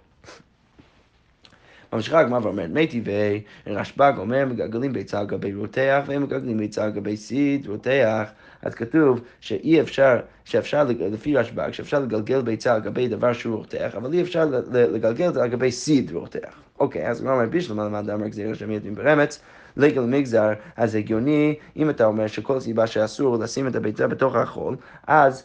ממשיכה 1.93 2.19
הגמרא 2.19 2.39
ואומרת, 2.43 2.69
מי 2.69 2.87
טבעי, 2.87 3.41
רשב"ג 3.67 4.13
אומר, 4.17 4.45
מגלגלים 4.45 4.93
ביצה 4.93 5.19
על 5.19 5.25
גבי 5.25 5.53
רותח, 5.53 6.03
והם 6.05 6.23
מגלגלים 6.23 6.57
ביצה 6.57 6.83
על 6.83 6.91
גבי 6.91 7.17
סיד, 7.17 7.67
רותח. 7.67 8.29
אז 8.61 8.75
כתוב 8.75 9.21
שאי 9.39 9.81
אפשר, 9.81 10.19
שאפשר, 10.45 10.87
לפי 10.99 11.35
רשב"ג, 11.35 11.71
שאפשר 11.71 11.99
לגלגל 11.99 12.41
ביצה 12.41 12.73
על 12.73 12.81
גבי 12.81 13.07
דבר 13.07 13.33
שהוא 13.33 13.57
רותח, 13.57 13.91
אבל 13.97 14.13
אי 14.13 14.21
אפשר 14.21 14.45
לגלגל 14.71 15.29
את 15.29 15.33
זה 15.33 15.43
על 15.43 15.49
גבי 15.49 15.71
סיד 15.71 16.11
רותח. 16.11 16.61
אוקיי, 16.79 17.09
אז 17.09 17.21
הוא 17.21 17.31
אומר, 17.31 17.45
בישלמה 17.45 17.85
למד 17.85 18.09
אמר 18.09 18.27
גזירה 18.27 18.55
שם 18.55 18.71
יתמים 18.71 18.95
ברמץ. 18.95 19.41
לגל 19.77 20.01
מגזר, 20.01 20.53
אז 20.77 20.95
הגיוני, 20.95 21.55
אם 21.77 21.89
אתה 21.89 22.05
אומר 22.05 22.27
שכל 22.27 22.59
סיבה 22.59 22.87
שאסור 22.87 23.37
לשים 23.37 23.67
את 23.67 23.75
הביצה 23.75 24.07
בתוך 24.07 24.35
החול, 24.35 24.75
אז 25.07 25.43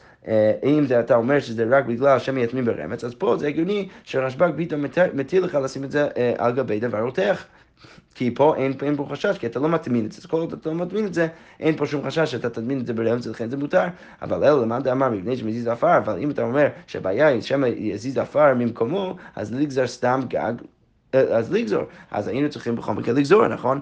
אם 0.64 0.86
זה, 0.86 1.00
אתה 1.00 1.16
אומר 1.16 1.40
שזה 1.40 1.64
רק 1.70 1.84
בגלל 1.84 2.18
שם 2.18 2.38
יתמים 2.38 2.64
ברמץ, 2.64 3.04
אז 3.04 3.14
פה 3.14 3.36
זה 3.36 3.48
הגיוני 3.48 3.88
שרשב"ג 4.04 4.50
פתאום 4.56 4.84
מטיל 5.14 5.44
לך 5.44 5.54
לשים 5.54 5.84
את 5.84 5.90
זה 5.90 6.08
אה, 6.16 6.32
על 6.38 6.52
גבי 6.52 6.80
דבר 6.80 7.00
רותח. 7.00 7.46
כי 8.14 8.34
פה 8.34 8.56
אין, 8.56 8.72
אין 8.82 8.96
פה 8.96 9.06
חשש, 9.10 9.38
כי 9.38 9.46
אתה 9.46 9.58
לא 9.58 9.68
מטמין 9.68 10.06
את 10.06 10.12
זה. 10.12 10.18
אז 10.20 10.26
כל 10.26 10.36
עוד 10.36 10.52
אתה 10.52 10.68
לא 10.68 10.74
מטמין 10.74 11.06
את 11.06 11.14
זה, 11.14 11.28
אין 11.60 11.76
פה 11.76 11.86
שום 11.86 12.02
חשש 12.06 12.30
שאתה 12.30 12.50
תטמין 12.50 12.80
את 12.80 12.86
זה 12.86 12.92
ברמץ, 12.92 13.26
לכן 13.26 13.50
זה 13.50 13.56
מותר. 13.56 13.84
אבל 14.22 14.44
אלו 14.44 14.62
למאן 14.62 14.82
דאמר 14.82 15.10
מפני 15.10 15.36
שמזיז 15.36 15.66
עפר, 15.66 15.98
אבל 15.98 16.18
אם 16.18 16.30
אתה 16.30 16.42
אומר 16.42 16.66
שהבעיה 16.86 17.26
היא 17.26 17.40
שמא 17.40 17.66
יזיז 17.66 18.18
עפר 18.18 18.54
ממקומו, 18.54 19.16
אז 19.36 19.54
לגזר 19.54 19.86
סתם 19.86 20.20
גג, 20.28 20.52
אה, 21.14 21.20
אז 21.20 21.52
לגזור. 21.52 21.82
אז 22.10 22.28
היינו 22.28 22.50
צריכים 22.50 22.76
בכל 22.76 22.92
מקרה 22.92 23.14
לגזור, 23.14 23.48
נכון? 23.48 23.80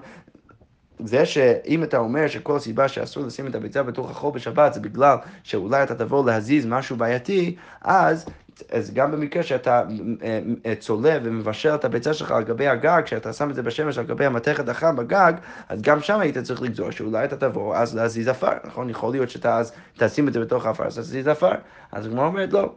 זה 1.03 1.25
שאם 1.25 1.83
אתה 1.83 1.97
אומר 1.97 2.27
שכל 2.27 2.59
סיבה 2.59 2.87
שאסור 2.87 3.23
לשים 3.23 3.47
את 3.47 3.55
הביצה 3.55 3.83
בתוך 3.83 4.11
החול 4.11 4.31
בשבת 4.33 4.73
זה 4.73 4.79
בגלל 4.79 5.17
שאולי 5.43 5.83
אתה 5.83 5.95
תבוא 5.95 6.25
להזיז 6.25 6.65
משהו 6.65 6.95
בעייתי, 6.95 7.55
אז 7.81 8.25
אז 8.71 8.93
גם 8.93 9.11
במקרה 9.11 9.43
שאתה 9.43 9.83
אה, 10.23 10.39
אה, 10.65 10.75
צולב 10.75 11.21
ומבשל 11.25 11.75
את 11.75 11.85
הביצה 11.85 12.13
שלך 12.13 12.31
על 12.31 12.43
גבי 12.43 12.67
הגג, 12.67 13.01
כשאתה 13.05 13.33
שם 13.33 13.49
את 13.49 13.55
זה 13.55 13.63
בשמש 13.63 13.97
על 13.97 14.05
גבי 14.05 14.25
המתכת 14.25 14.69
החם 14.69 14.95
בגג, 14.95 15.33
אז 15.69 15.81
גם 15.81 16.01
שם 16.01 16.19
היית 16.19 16.37
צריך 16.37 16.61
לגזור, 16.61 16.91
שאולי 16.91 17.25
אתה 17.25 17.37
תבוא 17.37 17.75
אז 17.75 17.95
להזיז 17.95 18.27
עפר, 18.27 18.51
נכון? 18.65 18.89
יכול 18.89 19.11
להיות 19.11 19.29
שאתה 19.29 19.57
אז 19.57 19.73
תשים 19.97 20.27
את 20.27 20.33
זה 20.33 20.39
בתוך 20.39 20.65
העפר, 20.65 20.85
אז 20.85 20.99
תזיז 20.99 21.27
עפר. 21.27 21.51
אז 21.91 22.05
הגמרא 22.05 22.25
אומרת 22.25 22.53
לא. 22.53 22.73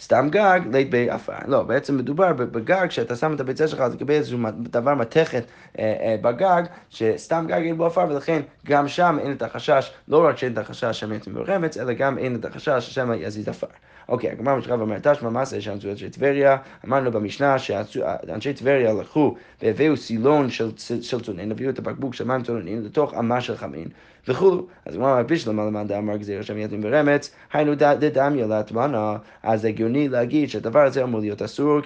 סתם 0.00 0.28
גג 0.30 0.60
לית 0.72 0.90
בעפר. 0.90 1.32
לא, 1.46 1.62
בעצם 1.62 1.96
מדובר 1.96 2.32
בגג 2.32 2.90
שאתה 2.90 3.16
שם 3.16 3.34
את 3.34 3.40
הביצה 3.40 3.68
שלך 3.68 3.80
לגבי 3.80 4.14
איזשהו 4.14 4.38
דבר 4.52 4.94
מתכת 4.94 5.44
אה, 5.78 5.96
אה, 6.00 6.16
בגג, 6.22 6.62
שסתם 6.90 7.44
גג 7.48 7.62
אין 7.62 7.76
בו 7.76 7.86
עפר, 7.86 8.06
ולכן 8.08 8.42
גם 8.66 8.88
שם 8.88 9.18
אין 9.20 9.32
את 9.32 9.42
החשש, 9.42 9.92
לא 10.08 10.26
רק 10.26 10.38
שאין 10.38 10.52
את 10.52 10.58
החשש 10.58 11.00
שמא 11.00 11.14
יתמים 11.14 11.36
ברמץ, 11.36 11.76
אלא 11.76 11.92
גם 11.92 12.18
אין 12.18 12.36
את 12.36 12.44
החשש 12.44 12.94
שמא 12.94 13.14
יזיז 13.14 13.48
עפר. 13.48 13.66
אוקיי, 14.08 14.30
הגמרא 14.30 14.56
משכב 14.56 14.78
ואומרת, 14.78 15.06
תשמע 15.06 15.30
מעשה 15.30 15.60
שאנשי 15.60 15.90
אנשי 15.90 16.10
טבריה, 16.10 16.56
אמרנו 16.86 17.12
במשנה 17.12 17.58
שאנשי 17.58 18.52
טבריה 18.52 18.92
לקחו 18.92 19.34
והביאו 19.62 19.96
סילון 19.96 20.50
של 20.50 21.22
צונן, 21.22 21.50
הביאו 21.50 21.70
את 21.70 21.78
הבקבוק 21.78 22.14
של 22.14 22.24
מים 22.24 22.42
צוננים 22.42 22.84
לתוך 22.84 23.14
אמה 23.14 23.40
של 23.40 23.56
חמין. 23.56 23.88
וכולו. 24.28 24.66
אז 24.86 24.94
הגמרא 24.94 25.22
מרפיש 25.22 25.48
למה 25.48 25.64
למד 25.64 25.92
אמר 25.92 26.16
גזיר 26.16 26.42
שם 26.42 26.58
יתים 26.58 26.80
ברמץ, 26.80 27.34
היינו 27.52 27.74
דדמיה 27.74 28.46
להטמנה, 28.46 29.16
אז 29.42 29.64
הגיוני 29.64 30.08
להגיד 30.08 30.48
שהדבר 30.48 30.80
הזה 30.80 31.02
אמור 31.02 31.20
להיות 31.20 31.42
אסור, 31.42 31.80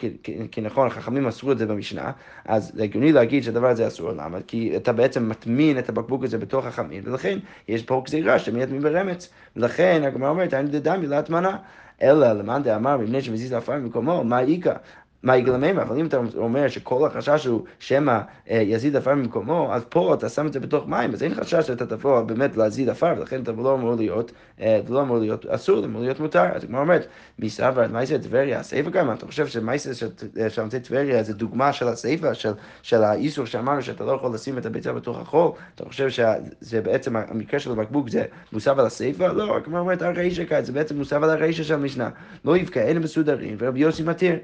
כי 0.50 0.60
נכון, 0.62 0.86
החכמים 0.86 1.26
אסרו 1.26 1.52
את 1.52 1.58
זה 1.58 1.66
במשנה, 1.66 2.10
אז 2.44 2.72
הגיוני 2.80 3.12
להגיד 3.12 3.42
שהדבר 3.42 3.66
הזה 3.66 3.86
אסור, 3.86 4.12
למה? 4.12 4.38
כי 4.46 4.76
אתה 4.76 4.92
בעצם 4.92 5.28
מטמין 5.28 5.78
את 5.78 5.88
הבקבוק 5.88 6.24
הזה 6.24 6.38
בתוך 6.38 6.66
החמין, 6.66 7.02
ולכן 7.06 7.38
יש 7.68 7.82
פה 7.82 8.02
גזירה 8.04 8.38
שם 8.38 8.60
יתמים 8.60 8.80
ברמץ. 8.80 9.30
ולכן 9.56 10.02
הגמרא 10.06 10.30
אומרת, 10.30 10.52
היינו 10.52 10.68
דדמיה 10.68 11.08
להטמנה. 11.08 11.56
אלא 12.02 12.32
למאן 12.32 12.62
דאמר 12.62 12.96
מפני 12.96 13.22
שמזיז 13.22 13.52
עפר 13.52 13.76
ממקומו, 13.76 14.24
מה 14.24 14.40
איכא? 14.40 14.72
מה 15.22 15.36
יגלה 15.36 15.58
מימה, 15.58 15.82
אבל 15.82 15.98
אם 15.98 16.06
אתה 16.06 16.20
אומר 16.36 16.68
שכל 16.68 17.06
החשש 17.06 17.46
הוא 17.46 17.64
שמא 17.78 18.20
אה, 18.50 18.56
יזיד 18.56 18.96
עפר 18.96 19.14
ממקומו, 19.14 19.74
אז 19.74 19.82
פה 19.88 20.14
אתה 20.14 20.28
שם 20.28 20.46
את 20.46 20.52
זה 20.52 20.60
בתוך 20.60 20.88
מים, 20.88 21.12
אז 21.12 21.22
אין 21.22 21.34
חשש 21.34 21.66
שאתה 21.66 21.86
תבוא 21.86 22.20
באמת 22.20 22.56
להזיד 22.56 22.88
עפר, 22.88 23.14
ולכן 23.18 23.42
אתה 23.42 23.52
לא 23.52 23.74
אמור 23.74 23.94
להיות, 23.94 24.32
אה, 24.60 24.80
זה 24.86 24.94
לא 24.94 25.02
אמור 25.02 25.18
להיות 25.18 25.46
אסור, 25.46 25.80
זה 25.80 25.86
אמור 25.86 26.02
להיות 26.02 26.20
מותר. 26.20 26.44
אז 26.54 26.64
כמו 26.64 26.78
אומרת, 26.78 27.06
מסעבר 27.38 27.82
עד 27.82 27.92
מייסר 27.92 28.18
טבריה, 28.18 28.60
הסייפה 28.60 28.90
גם, 28.90 29.12
אתה 29.12 29.26
חושב 29.26 29.46
שמייסר 29.46 29.92
של 30.48 30.62
אמצעי 30.62 30.80
טבריה 30.80 31.22
זה 31.22 31.34
דוגמה 31.34 31.72
של 31.72 31.88
הסייפה, 31.88 32.34
של, 32.34 32.52
של 32.82 33.02
האיסור 33.02 33.46
שאמרנו 33.46 33.82
שאתה 33.82 34.04
לא 34.04 34.12
יכול 34.12 34.34
לשים 34.34 34.58
את 34.58 34.66
הביצה 34.66 34.92
בתוך 34.92 35.18
החול, 35.18 35.50
אתה 35.74 35.84
חושב 35.84 36.08
שזה 36.08 36.80
בעצם 36.82 37.16
המקרה 37.16 37.60
של 37.60 37.72
הבקבוק 37.72 38.08
זה 38.08 38.24
מוסב 38.52 38.78
על 38.78 38.86
הסייפה? 38.86 39.28
לא, 39.28 39.58
כמו 39.64 39.78
אומרת 39.78 40.02
הרישה 40.02 40.46
כעת, 40.46 40.66
זה 40.66 40.72
בעצם 40.72 40.96
מוסב 40.96 41.24
על 41.24 41.30
הרישה 41.30 41.64
של 41.64 41.74
המשנה. 41.74 42.10
לא 42.44 42.56
יבכה, 42.56 42.80
אין 42.80 42.98
מסודרים, 42.98 43.56
ורבי 43.58 43.80
יוסי 43.80 44.02
מתיר. 44.02 44.36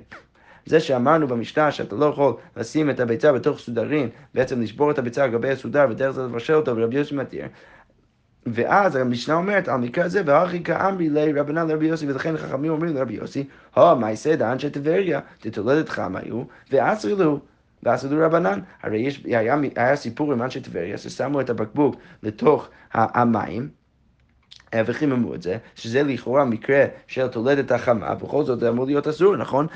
זה 0.66 0.80
שאמרנו 0.80 1.28
במשנה 1.28 1.70
שאתה 1.70 1.96
לא 1.96 2.06
יכול 2.06 2.34
לשים 2.56 2.90
את 2.90 3.00
הביצה 3.00 3.32
בתוך 3.32 3.58
סודרים, 3.58 4.08
בעצם 4.34 4.60
לשבור 4.60 4.90
את 4.90 4.98
הביצה 4.98 5.24
על 5.24 5.30
גבי 5.30 5.50
הסודר 5.50 5.86
ודרך 5.90 6.10
זה 6.10 6.22
לבשל 6.22 6.54
אותו, 6.54 6.76
ורבי 6.76 6.96
יוסי 6.96 7.14
מתיר. 7.14 7.46
ואז 8.46 8.96
המשנה 8.96 9.34
אומרת 9.34 9.68
על 9.68 9.80
מקרה 9.80 10.08
זה, 10.08 10.22
והכי 10.26 10.62
כאמרי 10.62 11.08
לרבנן 11.08 11.68
לרבי 11.68 11.86
יוסי, 11.86 12.06
ולכן 12.06 12.36
חכמים 12.36 12.72
אומרים 12.72 12.96
לרבי 12.96 13.14
יוסי, 13.14 13.44
הו, 13.74 13.96
מה 13.96 14.10
יעשה 14.10 14.36
דן 14.36 14.58
שטבריה, 14.58 15.20
דתולדת 15.44 15.88
חם 15.88 16.16
היו, 16.16 16.42
ואסרי 16.72 17.14
לו. 17.14 17.40
ואסרי 17.82 18.16
לו 18.16 18.26
רבנן. 18.26 18.60
הרי 18.82 18.98
יש, 18.98 19.24
היה, 19.24 19.56
היה 19.76 19.96
סיפור 19.96 20.32
עם 20.32 20.42
אנשי 20.42 20.60
טבריה, 20.60 20.98
ששמו 20.98 21.40
את 21.40 21.50
הבקבוק 21.50 21.96
לתוך 22.22 22.68
המים, 22.92 23.68
וחיממו 24.74 25.34
את 25.34 25.42
זה, 25.42 25.56
שזה 25.74 26.02
לכאורה 26.02 26.44
מקרה 26.44 26.84
של 27.06 27.28
תולדת 27.28 27.72
החמה, 27.72 28.14
בכל 28.14 28.44
זאת 28.44 28.60
זה 28.60 28.68
אמור 28.68 28.86
להיות 28.86 29.08
אסור, 29.08 29.36
נכון? 29.36 29.66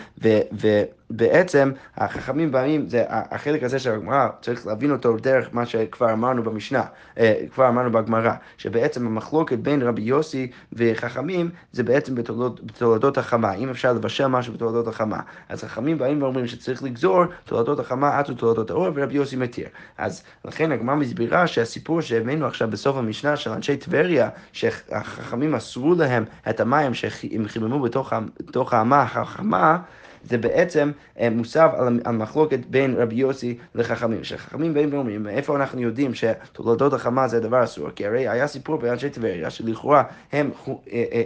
ובעצם 1.10 1.72
החכמים 1.96 2.52
באים, 2.52 2.88
זה 2.88 3.04
החלק 3.08 3.62
הזה 3.62 3.78
של 3.78 3.90
הגמרא, 3.90 4.28
צריך 4.42 4.66
להבין 4.66 4.90
אותו 4.90 5.16
דרך 5.16 5.48
מה 5.52 5.66
שכבר 5.66 6.12
אמרנו 6.12 6.42
במשנה, 6.42 6.82
אה, 7.18 7.34
כבר 7.52 7.68
אמרנו 7.68 7.92
בגמרא, 7.92 8.32
שבעצם 8.58 9.06
המחלוקת 9.06 9.58
בין 9.58 9.82
רבי 9.82 10.02
יוסי 10.02 10.50
וחכמים 10.72 11.50
זה 11.72 11.82
בעצם 11.82 12.14
בתולדות, 12.14 12.60
בתולדות 12.66 13.18
החמה, 13.18 13.54
אם 13.54 13.70
אפשר 13.70 13.92
לבשל 13.92 14.26
משהו 14.26 14.52
בתולדות 14.52 14.88
החמה. 14.88 15.20
אז 15.48 15.64
חכמים 15.64 15.98
באים 15.98 16.22
ואומרים 16.22 16.46
שצריך 16.46 16.82
לגזור 16.82 17.24
תולדות 17.44 17.80
החמה 17.80 18.18
עד 18.18 18.28
לתולדות 18.28 18.70
האור, 18.70 18.88
ורבי 18.94 19.14
יוסי 19.14 19.36
מתיר. 19.36 19.66
אז 19.98 20.22
לכן 20.44 20.72
הגמרא 20.72 20.94
מסבירה 20.94 21.46
שהסיפור 21.46 22.00
שהבאנו 22.00 22.46
עכשיו 22.46 22.70
בסוף 22.70 22.96
המשנה 22.96 23.36
של 23.36 23.50
אנשי 23.50 23.76
טבריה, 23.76 24.28
שהחכמים 24.52 25.54
אסרו 25.54 25.94
להם 25.94 26.24
את 26.50 26.60
המים 26.60 26.94
שהם 26.94 27.48
חיממו 27.48 27.80
בתוך, 27.80 28.12
בתוך 28.46 28.74
האמה 28.74 29.02
החכמה, 29.02 29.78
זה 30.24 30.38
בעצם 30.38 30.90
אה, 31.20 31.30
מוסב 31.30 31.68
על 31.76 32.00
המחלוקת 32.04 32.58
בין 32.70 32.94
רבי 32.96 33.14
יוסי 33.14 33.58
לחכמים. 33.74 34.24
שחכמים 34.24 34.74
באים 34.74 34.94
ואומרים, 34.94 35.28
איפה 35.28 35.56
אנחנו 35.56 35.80
יודעים 35.80 36.14
שתולדות 36.14 36.92
החמה 36.92 37.28
זה 37.28 37.40
דבר 37.40 37.64
אסור? 37.64 37.90
כי 37.90 38.06
הרי 38.06 38.28
היה 38.28 38.46
סיפור 38.46 38.76
באנשי 38.76 39.10
טבריה, 39.10 39.50
שלכאורה 39.50 40.02
הם 40.32 40.50
אה, 40.92 41.22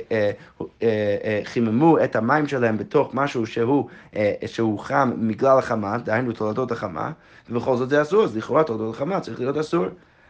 אה, 0.83 1.41
חיממו 1.45 2.05
את 2.05 2.17
המים 2.17 2.47
שלהם 2.47 2.79
בתוך 2.79 3.15
משהו 3.15 3.47
שהוא, 3.47 3.89
שהוא 4.47 4.79
חם 4.79 5.13
בגלל 5.29 5.59
החמה, 5.59 5.99
דהיינו 5.99 6.33
תולדות 6.33 6.73
החמה, 6.73 7.11
ובכל 7.51 7.77
זאת 7.77 7.89
זה 7.89 8.03
אסור, 8.03 8.25
אז 8.25 8.37
לכאורה 8.37 8.65
תולדות 8.65 8.95
החמה 8.95 9.21
צריך 9.21 9.41
להיות 9.41 9.57
אסור. 9.57 9.87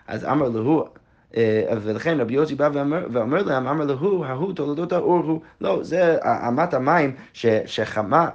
אז 0.06 0.25
אמר 0.25 0.49
לו, 0.49 0.80
אה, 0.83 0.88
ולכן 1.83 2.21
רבי 2.21 2.35
יוסי 2.35 2.55
בא 2.55 2.71
ואומר, 3.12 3.43
להם, 3.43 3.67
אמר 3.67 3.85
לו, 3.85 4.25
ההוא 4.25 4.53
תולדות 4.53 4.93
האור 4.93 5.23
הוא, 5.25 5.41
לא, 5.61 5.79
זה 5.83 6.19
אמת 6.49 6.75
המים 6.75 7.14
ש, 7.33 7.47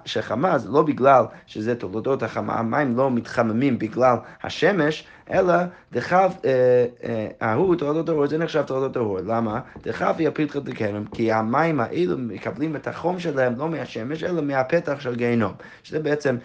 שחמה, 0.06 0.58
זה 0.58 0.70
לא 0.70 0.82
בגלל 0.82 1.24
שזה 1.46 1.76
תולדות 1.76 2.24
החמה, 2.24 2.54
המים 2.54 2.98
לא 2.98 3.12
מתחממים 3.12 3.80
בגלל 3.80 4.16
השמש, 4.44 5.08
אלא 5.32 5.54
דחב, 5.92 6.32
אה, 6.46 6.86
אה, 7.04 7.28
ההוא 7.42 7.76
תולדות 7.76 8.10
האור, 8.10 8.28
זה 8.28 8.38
נחשב 8.38 8.62
תולדות 8.62 8.96
האור, 8.96 9.20
למה? 9.20 9.60
דחב 9.84 10.16
יפיל 10.20 10.50
חלקנו, 10.50 11.00
כי 11.12 11.32
המים 11.32 11.80
האלו 11.80 12.18
מקבלים 12.18 12.76
את 12.76 12.88
החום 12.88 13.20
שלהם 13.20 13.56
לא 13.58 13.70
מהשמש, 13.70 14.24
אלא 14.24 14.42
מהפתח 14.42 15.00
של 15.00 15.16
גיהנום, 15.16 15.54
שזה 15.84 16.00
בעצם, 16.00 16.38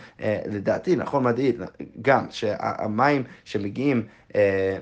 לדעתי, 0.46 0.96
נכון 0.96 1.24
מדעית, 1.24 1.56
גם 2.02 2.26
שהמים 2.30 3.22
שמגיעים 3.44 4.02
אה, 4.36 4.78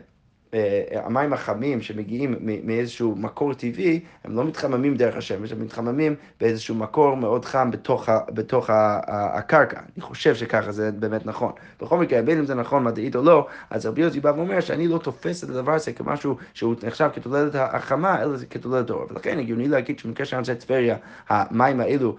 המים 0.95 1.33
החמים 1.33 1.83
שמגיעים 1.83 2.35
מאיזשהו 2.41 3.17
מקור 3.17 3.55
טבעי, 3.55 4.01
הם 4.25 4.37
לא 4.37 4.45
מתחממים 4.45 4.97
דרך 4.97 5.17
השמש, 5.17 5.53
הם 5.53 5.63
מתחממים 5.63 6.15
באיזשהו 6.41 6.75
מקור 6.75 7.17
מאוד 7.17 7.45
חם 7.45 7.71
בתוך, 7.71 8.09
ה, 8.09 8.19
בתוך 8.29 8.71
ה, 8.71 9.01
ה, 9.07 9.39
הקרקע. 9.39 9.81
אני 9.97 10.03
חושב 10.03 10.35
שככה 10.35 10.73
זה 10.73 10.93
באמת 10.93 11.27
נכון. 11.27 11.53
בכל 11.83 11.99
מקרה, 11.99 12.23
בין 12.23 12.39
אם 12.39 12.47
זה 12.47 12.55
נכון 12.55 12.85
מדעית 12.85 13.17
או 13.17 13.23
לא, 13.23 13.47
אז 13.71 13.87
רבי 13.87 14.03
יוסי 14.03 14.21
בא 14.21 14.33
ואומר 14.37 14.61
שאני 14.61 14.89
לא 14.89 14.99
תופס 14.99 15.45
את 15.45 15.49
הדבר 15.49 15.73
הזה 15.73 15.93
כמשהו 15.93 16.37
שהוא 16.55 16.75
נחשב 16.83 17.09
כתולדת 17.15 17.55
החמה, 17.55 18.23
אלא 18.23 18.37
כתולדת 18.51 18.91
האור. 18.91 19.07
ולכן 19.11 19.39
הגיוני 19.39 19.69
להגיד 19.69 19.99
שבמקרה 19.99 20.27
של 20.27 20.37
אנשי 20.37 20.55
טבריה, 20.55 20.97
המים 21.29 21.81
האלו, 21.81 22.17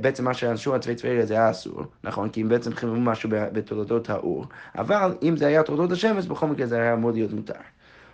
בעצם 0.00 0.24
מה 0.24 0.34
שאנשו 0.34 0.74
אנשי 0.74 0.94
טבריה 0.94 1.26
זה 1.26 1.34
היה 1.34 1.50
אסור, 1.50 1.82
נכון? 2.04 2.28
כי 2.28 2.40
הם 2.40 2.48
בעצם 2.48 2.74
חיממו 2.74 3.00
משהו 3.00 3.30
בתולדות 3.32 4.10
האור. 4.10 4.46
אבל 4.78 5.14
אם 5.22 5.36
זה 5.36 5.46
היה 5.46 5.62
תולדות 5.62 5.92
השמש, 5.92 6.26
בכל 6.26 6.46
מקרה 6.46 6.66
זה 6.66 6.76
היה 6.76 6.92
אמור 6.92 7.10
להיות 7.10 7.29
להיות 7.30 7.48
מותר. 7.48 7.60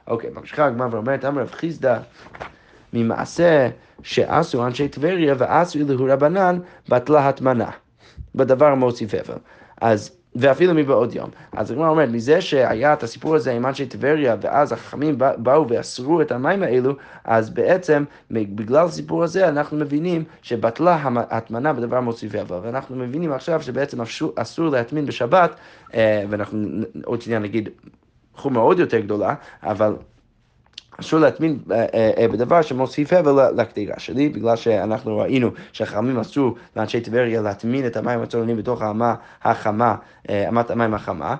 אוקיי, 0.06 0.30
ממשיכה 0.34 0.66
הגמרא 0.66 0.88
ואומרת, 0.90 1.24
אמר 1.24 1.42
רב 1.42 1.50
חיסדא, 1.50 1.98
ממעשה 2.92 3.68
שעשו 4.02 4.66
אנשי 4.66 4.88
טבריה 4.88 5.34
ועשו 5.38 5.78
אלוהו 5.78 6.06
רבנן, 6.10 6.58
בטלה 6.88 7.28
הטמנה. 7.28 7.70
בדבר 8.34 8.74
מוסיף 8.74 9.14
הבל. 9.14 9.38
אז 9.80 10.16
ואפילו 10.38 10.74
מבעוד 10.74 11.14
יום. 11.14 11.30
אז 11.52 11.70
הגמרא 11.70 11.88
אומרת, 11.88 12.08
מזה 12.08 12.40
שהיה 12.40 12.92
את 12.92 13.02
הסיפור 13.02 13.34
הזה 13.34 13.52
עם 13.52 13.66
אנשי 13.66 13.86
טבריה, 13.86 14.36
ואז 14.40 14.72
החכמים 14.72 15.18
באו 15.18 15.68
ואסרו 15.68 16.20
את 16.20 16.32
המים 16.32 16.62
האלו, 16.62 16.92
אז 17.24 17.50
בעצם, 17.50 18.04
בגלל 18.30 18.84
הסיפור 18.86 19.24
הזה, 19.24 19.48
אנחנו 19.48 19.76
מבינים 19.76 20.24
שבטלה 20.42 20.98
ההטמנה 21.30 21.72
בדבר 21.72 22.00
מוסיף 22.00 22.34
אבל. 22.34 22.58
ואנחנו 22.62 22.96
מבינים 22.96 23.32
עכשיו 23.32 23.62
שבעצם 23.62 23.98
אסור 24.36 24.68
להטמין 24.68 25.06
בשבת, 25.06 25.54
אה, 25.94 26.24
ואנחנו 26.30 26.68
עוד 27.04 27.22
שנייה 27.22 27.38
נגיד 27.38 27.68
חומרה 28.36 28.62
עוד 28.62 28.78
יותר 28.78 29.00
גדולה, 29.00 29.34
אבל... 29.62 29.96
אסור 31.00 31.20
להטמין 31.20 31.58
אה, 31.70 31.86
אה, 31.94 32.10
אה, 32.18 32.28
בדבר 32.28 32.62
שמוסיף 32.62 33.12
הבל 33.12 33.60
לקדירה 33.60 33.98
שלי, 33.98 34.28
בגלל 34.28 34.56
שאנחנו 34.56 35.18
ראינו 35.18 35.50
שהחכמים 35.72 36.18
אסור 36.18 36.54
לאנשי 36.76 37.00
טבריה 37.00 37.42
להטמין 37.42 37.86
את 37.86 37.96
המים 37.96 38.20
הצולנים 38.22 38.56
בתוך 38.56 38.82
האמה 38.82 39.14
החמה, 39.42 39.96
אמת 40.30 40.70
המים 40.70 40.94
החמה. 40.94 41.34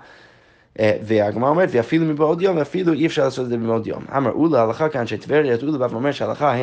אה, 0.80 0.96
והגמרא 1.02 1.50
אומרת, 1.50 1.68
ואפילו 1.72 2.06
מבעוד 2.06 2.42
יום, 2.42 2.56
ואפילו 2.56 2.92
אי 2.92 3.06
אפשר 3.06 3.24
לעשות 3.24 3.44
את 3.44 3.50
זה 3.50 3.56
מבעוד 3.56 3.86
יום. 3.86 4.04
אמר 4.16 4.30
אולה 4.30 4.62
הלכה 4.62 4.88
כאנשי 4.88 5.16
טבריה, 5.16 5.54
אז 5.54 5.62
אולה 5.62 5.78
בא 5.78 5.86
ואומר 5.90 6.12
שההלכה 6.12 6.54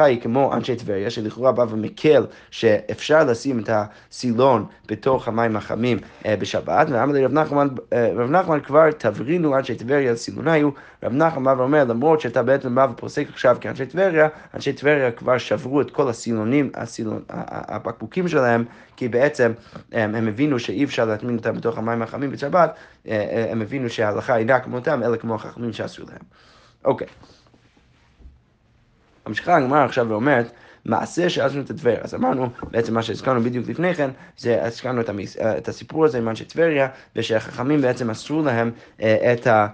אה, 0.00 0.04
היא 0.04 0.20
כמו 0.20 0.54
אנשי 0.54 0.76
טבריה, 0.76 1.10
שלכאורה 1.10 1.52
בא 1.52 1.64
ומקל 1.70 2.26
שאפשר 2.50 3.24
לשים 3.24 3.58
את 3.58 3.70
הסילון 3.72 4.64
בתוך 4.88 5.28
המים 5.28 5.56
החמים 5.56 5.98
אה, 6.26 6.36
בשבת, 6.36 6.86
ואמר 6.90 7.12
לי 7.12 7.24
רב 7.24 7.32
נחמן, 7.32 7.68
רב 8.16 8.30
נחמן 8.30 8.60
כבר 8.60 8.90
תברינו 8.90 9.56
אנשי 9.56 9.74
טבריה 9.74 10.16
סילוניו, 10.16 10.68
רב 11.02 11.12
נחמן 11.12 11.44
בא 11.44 11.54
ואומר, 11.58 11.84
למרות 11.84 12.20
שאתה 12.20 12.42
בעצם 12.42 12.74
בא 12.74 12.86
ופוסק 12.92 13.26
עכשיו 13.28 13.56
כאנשי 13.60 13.86
טבריה, 13.86 14.28
אנשי 14.54 14.72
טבריה 14.72 15.10
כבר 15.10 15.38
שברו 15.38 15.80
את 15.80 15.90
כל 15.90 16.08
הסילונים, 16.08 16.70
הסילון, 16.74 17.22
הבקבוקים 17.28 18.28
שלהם, 18.28 18.64
כי 18.98 19.08
בעצם 19.08 19.52
הם 19.92 20.28
הבינו 20.28 20.58
שאי 20.58 20.84
אפשר 20.84 21.04
להטמין 21.04 21.36
אותם 21.36 21.56
בתוך 21.56 21.78
המים 21.78 22.02
החמים 22.02 22.30
בשבת, 22.30 22.76
הם 23.50 23.62
הבינו 23.62 23.90
שההלכה 23.90 24.36
אינה 24.36 24.60
כמותם, 24.60 25.02
אלא 25.02 25.16
כמו 25.16 25.34
החכמים 25.34 25.72
שעשו 25.72 26.02
להם. 26.06 26.22
אוקיי. 26.84 27.06
ממשיכה 29.26 29.56
הגמרא 29.56 29.84
עכשיו 29.84 30.06
ואומרת, 30.08 30.52
מעשה 30.84 31.30
שעשינו 31.30 31.62
את 31.62 31.70
הטבריה. 31.70 31.98
אז 32.02 32.14
אמרנו, 32.14 32.50
בעצם 32.70 32.94
מה 32.94 33.02
שהזכרנו 33.02 33.40
בדיוק 33.40 33.68
לפני 33.68 33.94
כן, 33.94 34.10
זה 34.38 34.64
הזכרנו 34.64 35.00
את, 35.00 35.08
המס... 35.08 35.36
את 35.36 35.68
הסיפור 35.68 36.04
הזה 36.04 36.18
עם 36.18 36.28
אנשי 36.28 36.44
טבריה, 36.44 36.88
ושהחכמים 37.16 37.80
בעצם 37.80 38.10
אסרו 38.10 38.42
להם 38.42 38.70
אה, 39.02 39.32
את 39.32 39.46
ה... 39.46 39.66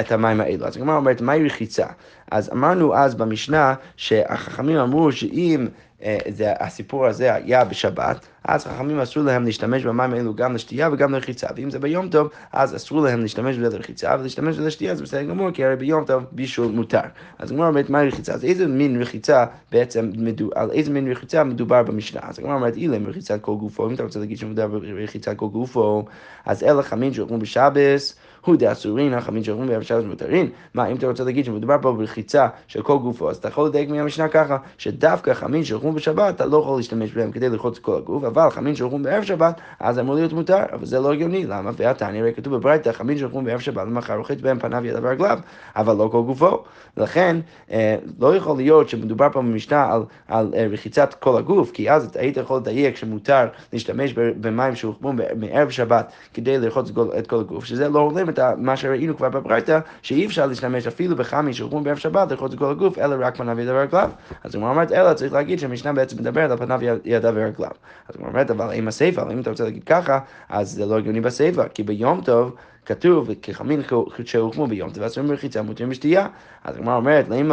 את 0.00 0.12
המים 0.12 0.40
האלו. 0.40 0.66
אז 0.66 0.76
הגמרא 0.76 0.96
אומרת, 0.96 1.20
מהי 1.20 1.46
רחיצה? 1.46 1.86
אז 2.30 2.50
אמרנו 2.52 2.94
אז 2.94 3.14
במשנה 3.14 3.74
שהחכמים 3.96 4.76
אמרו 4.76 5.12
שאם 5.12 5.66
אה, 6.02 6.18
זה, 6.28 6.52
הסיפור 6.60 7.06
הזה 7.06 7.34
היה 7.34 7.64
בשבת, 7.64 8.26
אז 8.44 8.64
חכמים 8.64 9.00
אסרו 9.00 9.22
להם 9.22 9.44
להשתמש 9.44 9.84
במים 9.84 10.14
האלו 10.14 10.34
גם 10.34 10.54
לשתייה 10.54 10.88
וגם 10.92 11.12
לרחיצה, 11.12 11.46
ואם 11.56 11.70
זה 11.70 11.78
ביום 11.78 12.08
טוב, 12.08 12.28
אז 12.52 12.76
אסרו 12.76 13.04
להם 13.04 13.20
להשתמש 13.20 13.56
בזה 13.56 13.76
לרחיצה, 13.76 14.16
ולהשתמש 14.20 14.56
בזה 14.56 14.66
לשתייה 14.66 14.94
זה 14.94 15.02
בסדר 15.02 15.22
גמור, 15.22 15.50
כי 15.50 15.64
הרי 15.64 15.76
ביום 15.76 16.04
טוב 16.04 16.24
בישול 16.32 16.72
מותר. 16.72 17.00
אז 17.38 17.50
הגמרא 17.50 17.68
אומרת, 17.68 17.90
מהי 17.90 18.08
רחיצה? 18.08 18.32
אז 18.32 18.44
איזה 18.44 18.66
מין 18.66 19.02
רחיצה 19.02 19.44
בעצם, 19.72 20.10
מדו, 20.16 20.50
על 20.54 20.70
איזה 20.70 20.90
מין 20.90 21.10
רחיצה 21.10 21.44
מדובר 21.44 21.82
במשנה? 21.82 22.20
אז 22.22 22.38
הגמרא 22.38 22.54
אומרת, 22.54 22.76
אילם 22.76 23.06
רחיצת 23.06 23.40
כל 23.40 23.54
גופו, 23.54 23.88
אם 23.88 23.94
אתה 23.94 24.02
רוצה 24.02 24.18
להגיד 24.18 24.38
שמדובר 24.38 24.78
ברחיצת 24.78 25.36
כל 25.36 25.48
גופו, 25.48 26.04
אז 26.46 26.62
אלה 26.62 26.82
חמים 26.82 27.14
שאוכלו 27.14 27.38
בשבס, 27.38 28.16
הוא 28.46 28.56
דאסורין, 28.56 29.14
החמין 29.14 29.44
שאוכלים 29.44 29.68
בערב 29.68 29.82
שבת 29.82 30.04
מותרין. 30.04 30.50
מה, 30.74 30.86
אם 30.86 30.96
אתה 30.96 31.06
רוצה 31.06 31.24
להגיד 31.24 31.44
שמדובר 31.44 31.76
פה 31.82 31.92
ברחיצה 31.92 32.48
של 32.68 32.82
כל 32.82 32.98
גופו, 32.98 33.30
אז 33.30 33.36
אתה 33.36 33.48
יכול 33.48 33.66
לדייק 33.66 33.90
מהמשנה 33.90 34.28
ככה, 34.28 34.56
שדווקא 34.78 35.34
חמין 35.34 35.64
שאוכלים 35.64 35.94
בשבת, 35.94 36.34
אתה 36.34 36.46
לא 36.46 36.56
יכול 36.56 36.76
להשתמש 36.76 37.12
בהם 37.12 37.32
כדי 37.32 37.48
לרחוץ 37.48 37.78
כל 37.78 37.96
הגוף, 37.96 38.24
אבל 38.24 38.50
חמין 38.50 38.74
שאוכלים 38.74 39.02
בערב 39.02 39.24
שבת, 39.24 39.60
אז 39.80 39.98
אמור 39.98 40.14
להיות 40.14 40.32
מותר, 40.32 40.62
אבל 40.72 40.86
זה 40.86 41.00
לא 41.00 41.12
הגיוני, 41.12 41.46
למה? 41.46 41.70
והתניא, 41.76 42.20
הרי 42.20 42.34
כתוב 42.34 42.56
בברייתא, 42.56 42.92
חמין 42.92 43.18
שאוכלים 43.18 43.44
בערב 43.44 43.60
שבת, 43.60 43.86
למחר 43.86 44.16
רוחץ 44.16 44.40
בהם 44.40 44.58
פניו 44.58 44.86
ידיו 44.86 45.02
ורגליו, 45.02 45.38
אבל 45.76 45.96
לא 45.96 46.08
כל 46.12 46.22
גופו. 46.22 46.62
לכן, 46.96 47.36
אה, 47.70 47.96
לא 48.18 48.36
יכול 48.36 48.56
להיות 48.56 48.88
שמדובר 48.88 49.28
פה 49.32 49.40
במשנה 49.42 49.92
על, 49.92 50.02
על 50.28 50.54
אה, 50.56 50.66
רחיצת 50.70 51.14
כל 51.14 51.38
הגוף, 51.38 51.70
כי 51.70 51.90
אז 51.90 52.10
היית 52.16 52.36
יכול 52.36 52.56
לדייק 52.56 52.96
שמותר 52.96 53.46
להשתמש 53.72 54.12
במים 54.12 54.74
שהוחמו 54.74 55.12
מערב 55.36 55.70
שבת 55.70 56.12
כדי 56.34 56.58
לרחוץ 56.58 56.90
את 57.18 57.26
כל 57.26 57.40
הגוף, 57.40 57.64
שזה 57.64 57.88
לא 57.88 57.98
הולם 57.98 58.28
מה 58.56 58.76
שראינו 58.76 59.16
כבר 59.16 59.28
בברייתא, 59.28 59.78
שאי 60.02 60.26
אפשר 60.26 60.46
להשתמש 60.46 60.86
אפילו 60.86 61.16
בחמי 61.16 61.54
שהוחמו 61.54 61.80
בערב 61.80 61.96
שבת 61.96 62.30
לרחוץ 62.30 62.52
את 62.52 62.58
כל 62.58 62.70
הגוף, 62.70 62.98
אלא 62.98 63.16
רק 63.18 63.36
פניו 63.36 63.60
ידיו 63.60 63.74
ורגליו. 63.74 64.10
אז 64.44 64.54
הוא 64.54 64.68
אומרת, 64.68 64.92
אלא 64.92 65.14
צריך 65.14 65.32
להגיד 65.32 65.58
שהמשנה 65.58 65.92
בעצם 65.92 66.16
מדברת 66.18 66.50
על 66.50 66.56
פניו 66.56 66.80
ידיו 67.04 67.32
ורגליו. 67.36 67.70
אז 68.08 68.16
הוא 68.16 68.26
אומרת, 68.26 68.50
אבל 68.50 68.72
אם 68.72 68.88
הסיפא, 68.88 69.24
אם 69.32 69.40
אתה 69.40 69.50
רוצה 69.50 69.64
להגיד 69.64 69.84
ככה, 69.84 70.18
אז 70.48 70.70
זה 70.70 70.86
לא 70.86 70.98
הגיוני 70.98 71.20
בסיפא, 71.20 71.64
כי 71.74 71.82
ביום 71.82 72.20
טוב 72.20 72.54
כתוב, 72.86 73.30
כחמין 73.42 73.82
שהוקמו 74.24 74.66
ביום 74.66 74.90
טוב, 74.90 75.02
אסורים 75.02 75.28
ברחיצה 75.28 75.62
מותרים 75.62 75.90
בשתייה. 75.90 76.26
אז 76.64 76.76
הגמרא 76.76 76.96
אומרת, 76.96 77.28
לאם 77.28 77.52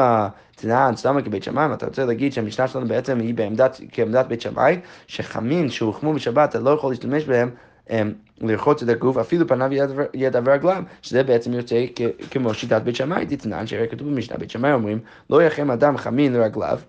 תנען 0.55 0.95
סתמה 0.95 1.21
כבית 1.21 1.43
שמאי, 1.43 1.73
אתה 1.73 1.85
רוצה 1.85 2.05
להגיד 2.05 2.33
שהמשנה 2.33 2.67
שלנו 2.67 2.87
בעצם 2.87 3.19
היא 3.19 3.33
בעמדת, 3.33 3.81
כעמדת 3.91 4.25
בית 4.25 4.41
שמאי, 4.41 4.79
שחמין 5.07 5.69
שהוחמו 5.69 6.13
בשבת, 6.13 6.49
אתה 6.49 6.59
לא 6.59 6.69
יכול 6.69 6.91
להשתמש 6.91 7.23
בהם 7.23 7.49
לרחוץ 8.41 8.83
את 8.83 8.89
הגוף, 8.89 9.17
אפילו 9.17 9.47
פניו 9.47 9.73
יד 10.13 10.35
ורגליו, 10.45 10.83
שזה 11.01 11.23
בעצם 11.23 11.53
יוצא 11.53 11.85
כמו 12.31 12.53
שיטת 12.53 12.81
בית 12.81 12.95
שמאי, 12.95 13.25
תתנן, 13.25 13.67
שהרי 13.67 13.87
כתוב 13.87 14.07
במשנה, 14.07 14.37
בית 14.37 14.49
שמאי 14.49 14.73
אומרים, 14.73 14.99
לא 15.29 15.43
יחם 15.43 15.71
אדם 15.71 15.97
חמין 15.97 16.33
לרגליו, 16.33 16.79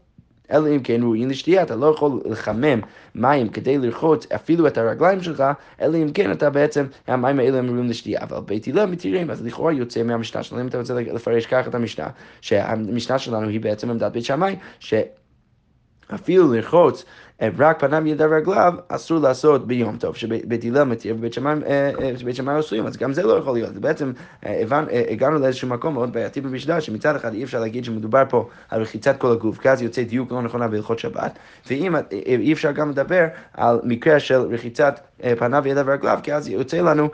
אלא 0.52 0.68
אם 0.68 0.80
כן 0.82 1.02
ראויים 1.02 1.28
לשתייה, 1.28 1.62
אתה 1.62 1.76
לא 1.76 1.86
יכול 1.86 2.20
לחמם 2.24 2.80
מים 3.14 3.48
כדי 3.48 3.78
לרחוץ 3.78 4.32
אפילו 4.32 4.66
את 4.66 4.78
הרגליים 4.78 5.22
שלך, 5.22 5.44
אלא 5.80 5.96
אם 5.96 6.12
כן 6.12 6.32
אתה 6.32 6.50
בעצם, 6.50 6.86
המים 7.06 7.38
האלה 7.38 7.58
הם 7.58 7.66
ראויים 7.66 7.88
לשתייה. 7.88 8.22
אבל 8.22 8.40
בית 8.40 8.68
הלל 8.68 8.86
מתירים, 8.86 9.30
אז 9.30 9.44
לכאורה 9.44 9.72
יוצא 9.72 10.02
מהמשנה 10.02 10.42
שלנו, 10.42 10.62
אם 10.62 10.66
אתה 10.66 10.78
רוצה 10.78 10.94
לפרש 10.94 11.46
ככה 11.46 11.70
את 11.70 11.74
המשנה, 11.74 12.06
שהמשנה 12.40 13.18
שלנו 13.18 13.48
היא 13.48 13.60
בעצם 13.60 13.90
עמדת 13.90 14.12
בית 14.12 14.24
שמאי, 14.24 14.56
שאפילו 14.78 16.52
לרחוץ 16.52 17.04
רק 17.42 17.80
פניו 17.80 18.06
ידיו 18.06 18.30
רגליו 18.30 18.74
אסור 18.88 19.18
לעשות 19.18 19.66
ביום 19.66 19.96
טוב, 19.96 20.16
שבית 20.16 20.64
הלל 20.64 20.84
מתיר 20.84 21.14
ובית 21.18 21.32
שמיים 21.32 21.62
אה, 21.62 22.60
אסורים, 22.60 22.86
אז 22.86 22.96
גם 22.96 23.12
זה 23.12 23.22
לא 23.22 23.32
יכול 23.32 23.54
להיות. 23.54 23.72
בעצם 23.72 24.12
אה, 24.46 24.62
הגענו 25.10 25.38
לאיזשהו 25.38 25.68
מקום 25.68 25.94
מאוד 25.94 26.12
בעייתי 26.12 26.40
במשנה, 26.40 26.80
שמצד 26.80 27.16
אחד 27.16 27.34
אי 27.34 27.44
אפשר 27.44 27.60
להגיד 27.60 27.84
שמדובר 27.84 28.22
פה 28.28 28.48
על 28.68 28.82
רחיצת 28.82 29.18
כל 29.18 29.32
הגוף, 29.32 29.58
כי 29.58 29.70
אז 29.70 29.82
יוצא 29.82 30.02
דיוק 30.02 30.32
לא 30.32 30.42
נכונה 30.42 30.68
בהלכות 30.68 30.98
שבת, 30.98 31.38
ואם 31.70 31.96
אה, 31.96 32.00
אי 32.26 32.52
אפשר 32.52 32.72
גם 32.72 32.90
לדבר 32.90 33.24
על 33.54 33.80
מקרה 33.84 34.20
של 34.20 34.40
רחיצת 34.40 35.00
פניו 35.38 35.62
ידיו 35.66 35.86
ורגליו, 35.86 36.18
כי 36.22 36.34
אז 36.34 36.48
יוצא 36.48 36.80
לנו 36.80 37.08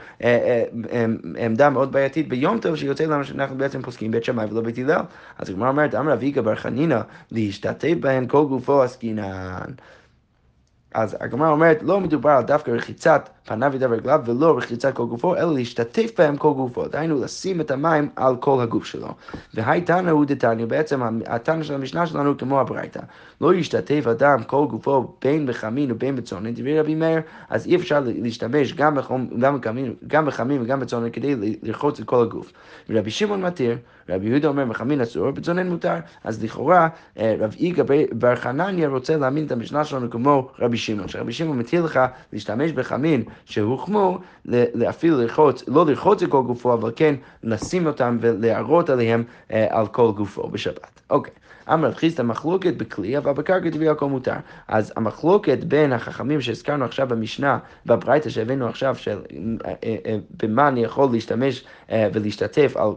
עמדה 1.38 1.70
מאוד 1.70 1.92
בעייתית 1.92 2.28
ביום 2.28 2.58
טוב, 2.58 2.76
שיוצא 2.76 3.04
לנו 3.04 3.24
שאנחנו 3.24 3.56
בעצם 3.56 3.82
פוסקים 3.82 4.10
בית 4.10 4.24
שמאי 4.24 4.46
ולא 4.50 4.60
בית 4.60 4.78
הלל. 4.78 5.00
אז 5.38 5.50
הגמרא 5.50 5.68
אומרת, 5.68 5.94
אמר 5.94 6.12
אביגה 6.12 6.42
בר 6.42 6.54
חנינא, 6.54 7.00
להשתתף 7.32 7.94
בהן 8.00 8.26
כל 8.28 8.44
גופו 8.44 8.82
עסקינן. 8.82 9.70
אז 10.94 11.16
הגמרא 11.20 11.50
אומרת, 11.50 11.82
לא 11.82 12.00
מדובר 12.00 12.30
על 12.30 12.44
דווקא 12.44 12.70
רחיצת 12.70 13.28
פניו 13.50 13.72
ידיו 13.74 13.90
רגליו 13.90 14.20
ולא 14.24 14.56
רחיצת 14.58 14.94
כל 14.94 15.04
גופו, 15.04 15.36
אלא 15.36 15.54
להשתתף 15.54 16.10
בהם 16.18 16.36
כל 16.36 16.52
גופו, 16.52 16.88
דהיינו 16.88 17.20
לשים 17.20 17.60
את 17.60 17.70
המים 17.70 18.08
על 18.16 18.36
כל 18.36 18.60
הגוף 18.60 18.84
שלו. 18.84 19.08
והי 19.54 19.80
תנא 19.80 20.10
הוא 20.10 20.24
דתניא, 20.24 20.66
בעצם 20.66 21.00
התנא 21.26 21.62
של 21.62 21.74
המשנה 21.74 22.06
שלנו 22.06 22.38
כמו 22.38 22.60
הברייתא. 22.60 23.00
לא 23.40 23.54
ישתתף 23.54 24.06
אדם 24.10 24.42
כל 24.42 24.66
גופו 24.70 25.14
בין 25.24 25.46
בחמין 25.46 25.92
ובין 25.92 26.16
בצונן, 26.16 26.54
דברי 26.54 26.80
רבי 26.80 26.94
מאיר, 26.94 27.20
אז 27.48 27.66
אי 27.66 27.76
אפשר 27.76 28.00
להשתמש 28.04 28.72
גם, 28.74 28.94
בחמין, 28.94 29.94
גם 30.06 30.26
בחמין 30.26 30.62
וגם 30.62 30.80
בצונן 30.80 31.10
כדי 31.10 31.34
לרחוץ 31.62 32.00
את 32.00 32.06
כל 32.06 32.22
הגוף. 32.22 32.52
ורבי 32.90 33.10
שמעון 33.10 33.42
מתיר, 33.42 33.76
רבי 34.08 34.26
יהודה 34.26 34.48
אומר 34.48 34.64
בחמין 34.64 35.00
אסור, 35.00 35.30
בצונן 35.30 35.68
מותר. 35.68 35.94
אז 36.24 36.44
לכאורה 36.44 36.88
אה, 37.18 37.34
רב 37.38 37.54
איגה 37.58 37.82
בר 38.12 38.36
חנניה 38.36 38.88
רוצה 38.88 39.16
להאמין 39.16 39.46
את 39.46 39.52
המשנה 39.52 39.84
שלנו 39.84 40.10
כמו 40.10 40.48
רבי 40.58 40.76
שמעון, 40.76 41.08
שרבי 41.08 41.32
שמעון 41.32 41.58
מתיר 41.58 41.84
לך 41.84 42.00
להשתמש 42.32 42.72
בחמין 42.72 43.22
שהוחמו, 43.44 44.18
אפילו 44.88 45.20
לרחוץ, 45.20 45.64
לא 45.68 45.86
לרחוץ 45.86 46.22
את 46.22 46.30
כל 46.30 46.42
גופו, 46.42 46.72
אבל 46.72 46.92
כן 46.96 47.14
לשים 47.42 47.86
אותם 47.86 48.18
ולהראות 48.20 48.90
עליהם 48.90 49.24
אה, 49.52 49.66
על 49.70 49.86
כל 49.86 50.12
גופו 50.16 50.48
בשבת. 50.48 51.00
אוקיי. 51.10 51.32
אמר 51.72 51.88
רב 51.88 51.94
חיסדא 51.94 52.22
מחלוקת 52.22 52.74
בכלי, 52.74 53.18
אבל 53.18 53.32
בקרקע 53.32 53.70
טבעי 53.70 53.88
הכל 53.88 54.08
מותר. 54.08 54.34
אז 54.68 54.92
המחלוקת 54.96 55.64
בין 55.64 55.92
החכמים 55.92 56.40
שהזכרנו 56.40 56.84
עכשיו 56.84 57.08
במשנה, 57.08 57.58
בברייתא 57.86 58.30
שהבאנו 58.30 58.68
עכשיו, 58.68 58.96
של 58.96 59.18
אה, 59.64 59.72
אה, 59.84 60.16
במה 60.42 60.68
אני 60.68 60.84
יכול 60.84 61.08
להשתמש 61.12 61.64
ולהשתתף 62.12 62.76
על, 62.76 62.88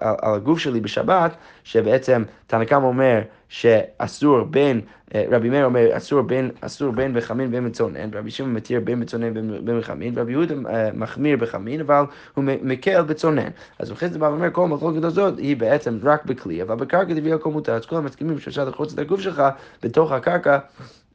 על, 0.00 0.14
על 0.22 0.34
הגוף 0.34 0.58
שלי 0.58 0.80
בשבת, 0.80 1.36
שבעצם 1.64 2.24
תנא 2.46 2.64
קמא 2.64 2.86
אומר 2.86 3.20
שאסור 3.52 4.44
בין, 4.44 4.80
אה, 5.14 5.24
רבי 5.30 5.50
מאיר 5.50 5.64
אומר 5.64 5.96
אסור 5.96 6.22
בין, 6.22 6.50
אסור 6.60 6.92
בין 6.92 7.14
בחמין 7.14 7.48
ובין 7.48 7.68
בצונן, 7.68 8.14
רבי 8.14 8.30
שמעון 8.30 8.54
מתיר 8.54 8.80
בין 8.80 9.00
בצונן 9.00 9.30
ובין 9.34 9.80
בחמין, 9.80 10.18
רבי 10.18 10.32
יהודה 10.32 10.54
אה, 10.70 10.90
מחמיר 10.94 11.36
בחמין, 11.36 11.80
אבל 11.80 12.04
הוא 12.34 12.44
מקל 12.44 13.02
בצונן. 13.02 13.48
אז 13.78 13.92
אחרי 13.92 14.08
זה 14.08 14.18
בא 14.18 14.26
ואומר, 14.26 14.50
כל 14.50 14.64
המחלוקת 14.64 15.04
הזאת 15.04 15.38
היא 15.38 15.56
בעצם 15.56 15.98
רק 16.02 16.24
בכלי, 16.24 16.62
אבל 16.62 16.74
בקרקע 16.74 17.14
תביא 17.14 17.34
הכל 17.34 17.50
מותר, 17.50 17.72
אז 17.72 17.86
כולם 17.86 18.04
מסכימים 18.04 18.38
שאפשר 18.38 18.64
לחוץ 18.64 18.92
את 18.92 18.98
הגוף 18.98 19.20
שלך 19.20 19.42
בתוך 19.82 20.12
הקרקע. 20.12 20.58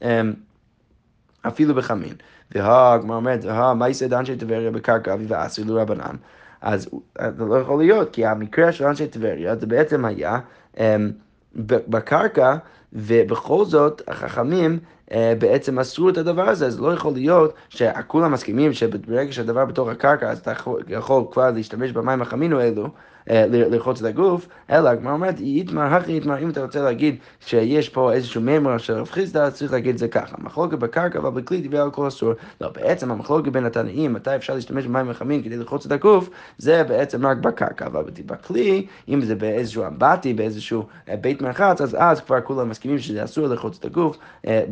אמ, 0.02 0.34
אפילו 1.41 1.76
בחמין. 1.76 2.13
והגמרא 2.56 3.15
אומרת, 3.15 3.45
מה 3.76 3.88
דן 4.10 4.26
של 4.26 4.38
טבריה 4.38 4.71
בקרקע 4.71 5.15
ואסיר 5.28 5.65
לרבנן? 5.67 6.15
אז 6.62 6.89
זה 7.38 7.45
לא 7.45 7.56
יכול 7.56 7.80
להיות, 7.80 8.13
כי 8.13 8.26
המקרה 8.26 8.71
של 8.71 8.86
אנשי 8.86 9.08
טבריה 9.08 9.56
זה 9.56 9.65
בעצם 9.67 10.06
היה 10.06 10.39
um, 10.76 10.80
בקרקע, 11.56 12.56
ובכל 12.93 13.65
זאת 13.65 14.02
החכמים 14.08 14.80
uh, 15.10 15.13
בעצם 15.39 15.80
אסרו 15.80 16.10
את 16.10 16.17
הדבר 16.17 16.50
הזה, 16.50 16.67
אז 16.67 16.80
לא 16.80 16.93
יכול 16.93 17.13
להיות 17.13 17.54
שכולם 17.69 18.32
מסכימים 18.32 18.73
שברגע 18.73 19.32
שהדבר 19.32 19.65
בתוך 19.65 19.89
הקרקע, 19.89 20.30
אז 20.30 20.39
אתה 20.39 20.54
יכול 20.88 21.23
כבר 21.32 21.52
להשתמש 21.52 21.91
במים 21.91 22.21
החמים 22.21 22.54
האלו. 22.54 22.89
אה, 23.30 23.45
לרחוץ 23.47 24.00
את 24.00 24.06
הגוף, 24.06 24.47
אלא 24.69 24.89
הגמרא 24.89 25.13
אומרת, 25.13 25.39
איתמר 25.39 25.82
הכי 25.82 26.13
איתמר, 26.13 26.38
אם 26.39 26.50
אתה 26.50 26.62
רוצה 26.62 26.82
להגיד 26.82 27.15
שיש 27.39 27.89
פה 27.89 28.13
איזשהו 28.13 28.41
מימר 28.41 28.78
של 28.78 28.93
רב 28.93 29.10
חיסדא, 29.10 29.43
אז 29.43 29.56
צריך 29.56 29.71
להגיד 29.71 29.93
את 29.93 29.97
זה 29.97 30.08
ככה. 30.08 30.36
מחלוקת 30.39 30.78
בקרקע 30.78 31.19
אבל 31.19 31.30
בכלי 31.30 31.62
דיבר 31.62 31.82
על 31.82 31.91
כל 31.91 32.08
אסור. 32.08 32.34
לא, 32.62 32.69
בעצם 32.69 33.12
המחלוקת 33.12 33.52
בין 33.52 33.65
התנאים, 33.65 34.13
מתי 34.13 34.36
אפשר 34.36 34.54
להשתמש 34.56 34.86
במים 34.86 35.13
חמים 35.13 35.43
כדי 35.43 35.58
לרחוץ 35.58 35.86
את 35.86 35.91
הגוף, 35.91 36.30
זה 36.58 36.84
בעצם 36.84 37.26
רק 37.26 37.38
בקרקע, 37.38 37.86
אבל 37.86 38.04
בכלי, 38.26 38.86
אם 39.10 39.21
זה 39.21 39.36
באיזשהו 39.36 39.88
אמבטי, 39.88 40.34
באיזשהו 40.34 40.84
אה, 41.10 41.15
בית 41.17 41.41
מרחץ, 41.41 41.82
אז 41.82 41.97
אז 42.00 42.21
כבר 42.21 42.41
כולם 42.41 42.69
מסכימים 42.78 43.00
שזה 43.00 43.24
אסור 43.24 43.48
לרחוץ 43.48 43.78
את 43.80 43.86
הגוף 43.86 44.18
אה, 44.48 44.63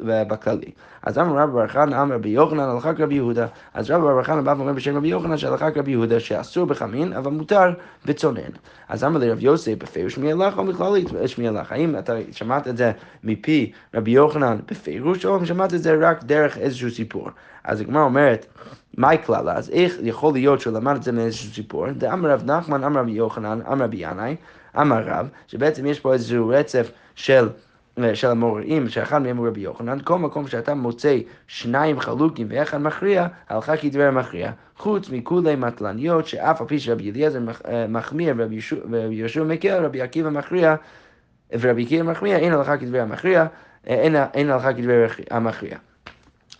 בכללי. 0.00 0.70
אז 1.02 1.18
אמר 1.18 1.42
רב 1.42 1.50
בר 1.50 1.68
חנא, 1.68 2.02
אמר 2.02 2.14
רבי 2.14 2.28
יוחנן, 2.28 2.60
הלכה 2.60 2.90
רבי 2.98 3.14
יהודה. 3.14 3.46
אז 3.74 3.90
רב 3.90 4.00
בר 4.00 4.22
חנא 4.22 4.40
בא 4.40 4.54
ואומר 4.56 4.72
בשם 4.72 4.96
רבי 4.96 5.08
יוחנן 5.08 5.36
שהלכה 5.36 5.68
רבי 5.76 5.90
יהודה 5.90 6.20
שאסור 6.20 6.66
בחמין, 6.66 7.12
אבל 7.12 7.30
מותר 7.30 7.72
בצונן. 8.04 8.52
אז 8.88 9.04
אמר 9.04 9.18
לרב 9.18 9.38
יוסי, 9.40 9.74
בפירוש 9.74 10.18
מי 10.18 10.32
הלך 10.32 10.58
או 10.58 10.64
בכללית 10.64 11.08
שמי 11.26 11.48
הלך? 11.48 11.72
האם 11.72 11.98
אתה 11.98 12.12
שמעת 12.30 12.68
את 12.68 12.76
זה 12.76 12.92
מפי 13.24 13.72
רבי 13.94 14.10
יוחנן 14.10 14.58
בפירוש, 14.70 15.26
או 15.26 15.46
שמעת 15.46 15.74
את 15.74 15.82
זה 15.82 15.96
רק 16.00 16.24
דרך 16.24 16.58
איזשהו 16.58 16.90
סיפור? 16.90 17.28
אז 17.64 17.80
הגמרא 17.80 18.02
אומרת, 18.02 18.46
מהי 18.96 19.18
כללה? 19.26 19.56
אז 19.56 19.70
איך 19.70 19.94
יכול 20.02 20.32
להיות 20.32 20.60
שהוא 20.60 20.74
למד 20.74 20.96
את 20.96 21.02
זה 21.02 21.12
מאיזשהו 21.12 21.50
סיפור? 21.54 21.90
דאמר 21.90 22.30
רב 22.30 22.50
נחמן, 22.50 22.84
אמר 22.84 23.00
רבי 23.00 23.12
יוחנן, 23.12 23.58
אמר 23.72 23.84
רבי 23.84 23.96
ינאי, 24.00 24.36
אמר 24.80 25.02
רב, 25.06 25.28
שבעצם 25.46 25.86
יש 25.86 26.00
פה 26.00 26.12
איזשהו 26.12 26.48
רצף 26.48 26.90
של... 27.14 27.48
של 28.14 28.28
המוראים, 28.28 28.88
שאחד 28.88 29.22
מהם 29.22 29.36
הוא 29.36 29.48
רבי 29.48 29.60
יוחנן, 29.60 29.98
כל 30.04 30.18
מקום 30.18 30.48
שאתה 30.48 30.74
מוצא 30.74 31.18
שניים 31.46 32.00
חלוקים 32.00 32.46
ואחד 32.50 32.82
מכריע, 32.82 33.26
הלכה 33.48 33.76
כדבר 33.76 34.10
מכריע. 34.10 34.52
חוץ 34.76 35.10
מכולי 35.10 35.56
מטלניות, 35.56 36.26
שאף 36.26 36.60
על 36.60 36.66
פי 36.66 36.80
שרבי 36.80 37.10
אליעזר 37.10 37.40
אה, 37.68 37.86
מחמיר 37.88 38.34
ורבי 38.36 38.60
יהושע 39.10 39.42
מקל, 39.42 39.84
רבי 39.84 40.02
עקיבא 40.02 40.30
מכריע, 40.30 40.74
ורבי 41.60 41.82
עקיבא 41.82 42.10
מכריע, 42.10 42.36
אין 42.36 42.52
הלכה 42.52 42.76
כדבר 42.76 43.00
המכריע, 43.00 43.46
אה, 43.88 44.26
אין 44.34 44.50
הלכה 44.50 44.72
כדבר 44.72 45.06
המכריע. 45.30 45.76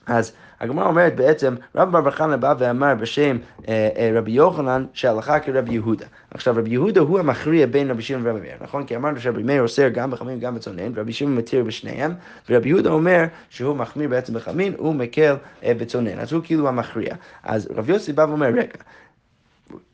אז 0.06 0.32
הגמרא 0.62 0.86
אומרת 0.86 1.16
בעצם, 1.16 1.54
רב 1.76 1.98
בר 1.98 2.10
חנא 2.10 2.36
בא 2.36 2.54
ואמר 2.58 2.94
בשם 2.94 3.36
אה, 3.68 3.88
אה, 3.96 4.10
רבי 4.14 4.30
יוחנן 4.30 4.84
שהלכה 4.92 5.40
כרבי 5.40 5.72
יהודה. 5.72 6.06
עכשיו 6.30 6.54
רבי 6.56 6.70
יהודה 6.70 7.00
הוא 7.00 7.18
המכריע 7.18 7.66
בין 7.66 7.90
רבי 7.90 8.02
שמעון 8.02 8.26
ורבי 8.26 8.40
מאיר, 8.40 8.54
נכון? 8.60 8.84
כי 8.84 8.96
אמרנו 8.96 9.20
שרבי 9.20 9.42
מאיר 9.42 9.62
אוסר 9.62 9.88
גם 9.88 10.10
בחמין 10.10 10.38
וגם 10.38 10.54
בצונן, 10.54 10.92
ורבי 10.94 11.12
שמעון 11.12 11.36
מתיר 11.36 11.64
בשניהם, 11.64 12.14
ורבי 12.50 12.68
יהודה 12.68 12.90
אומר 12.90 13.24
שהוא 13.50 13.76
מחמיר 13.76 14.08
בעצם 14.08 14.34
בחמין, 14.34 14.74
הוא 14.78 14.94
מקל 14.94 15.34
אה, 15.64 15.74
בצונן, 15.74 16.18
אז 16.18 16.32
הוא 16.32 16.42
כאילו 16.44 16.68
המכריע. 16.68 17.14
אז 17.42 17.68
רבי 17.74 17.92
יוסי 17.92 18.12
בא 18.12 18.26
ואומר, 18.28 18.46
רגע, 18.46 18.78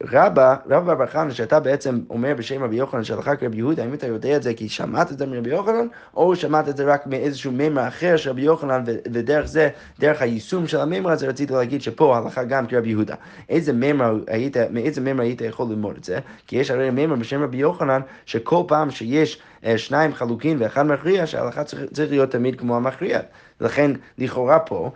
רבא, 0.03 0.57
רבא 0.71 0.95
בר 0.95 1.07
חנא, 1.07 1.31
שאתה 1.31 1.61
בעצם 1.61 2.01
אומר 2.11 2.35
בשם 2.37 2.62
רבי 2.64 2.77
יוחנן 2.77 3.05
שהלכה 3.05 3.37
כרבי 3.37 3.57
יהודה, 3.57 3.83
האם 3.83 3.95
אתה 3.95 4.07
יודע 4.07 4.37
את 4.37 4.43
זה 4.43 4.55
כי 4.55 4.69
שמעת 4.69 5.12
את 5.12 5.19
זה 5.19 5.27
מרבי 5.27 5.51
יוחנן, 5.51 5.87
או 6.17 6.37
שמעת 6.37 6.69
את 6.69 6.77
זה 6.77 6.85
רק 6.85 7.07
מאיזשהו 7.07 7.53
מימר 7.53 7.88
אחר 7.88 8.17
של 8.17 8.31
רבי 8.31 8.43
יוחנן, 8.43 8.83
ודרך 9.12 9.47
זה, 9.47 9.69
דרך 9.99 10.23
היישום 10.23 10.67
של 10.67 10.81
המימר 10.81 11.11
הזה, 11.11 11.29
רציתי 11.29 11.53
להגיד 11.53 11.83
שפה 11.83 12.17
ההלכה 12.17 12.45
גם 12.45 12.67
כרבי 12.67 12.88
יהודה. 12.88 13.14
איזה 13.49 13.73
מימר 13.73 14.19
היית, 14.27 14.57
מאיזה 14.71 15.01
מימר 15.01 15.23
היית 15.23 15.41
יכול 15.41 15.67
ללמוד 15.71 15.97
את 15.97 16.05
זה? 16.05 16.19
כי 16.47 16.57
יש 16.57 16.71
הרי 16.71 16.91
מימר 16.91 17.17
בשם 17.17 17.43
רבי 17.43 17.57
יוחנן, 17.57 18.01
שכל 18.27 18.62
פעם 18.69 18.91
שיש 18.91 19.43
אה, 19.64 19.79
שניים 19.79 20.14
חלוקים 20.14 20.57
ואחד 20.61 20.87
מכריע, 20.87 21.27
שההלכה 21.27 21.64
צריך, 21.64 21.83
צריך 21.93 22.11
להיות 22.11 22.31
תמיד 22.31 22.59
כמו 22.61 22.77
המכריע. 22.77 23.21
לכן, 23.61 23.90
לכאורה 24.18 24.59
פה, 24.59 24.90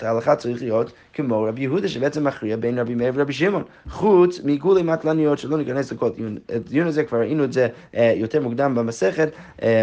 ההלכה 0.00 0.36
צריך 0.36 0.62
להיות 0.62 0.92
כמו 1.12 1.42
רבי 1.42 1.62
יהודה, 1.62 1.88
שבעצם 1.88 2.24
מכריע 2.24 2.56
בין 2.56 2.78
רבי 2.78 2.94
מאיר 2.94 3.12
ורבי 3.14 3.32
שמעון. 3.32 3.62
חוץ 3.90 4.40
מגולי 4.44 4.82
מטלניות, 4.82 5.38
שלא 5.38 5.58
ניכנס 5.58 5.92
לכל 5.92 6.10
הדיון 6.48 6.86
הזה, 6.86 7.04
כבר 7.04 7.18
ראינו 7.18 7.44
את 7.44 7.52
זה 7.52 7.68
אה, 7.94 8.12
יותר 8.16 8.40
מוקדם 8.40 8.74
במסכת. 8.74 9.28
אה, 9.62 9.82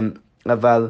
אבל 0.49 0.89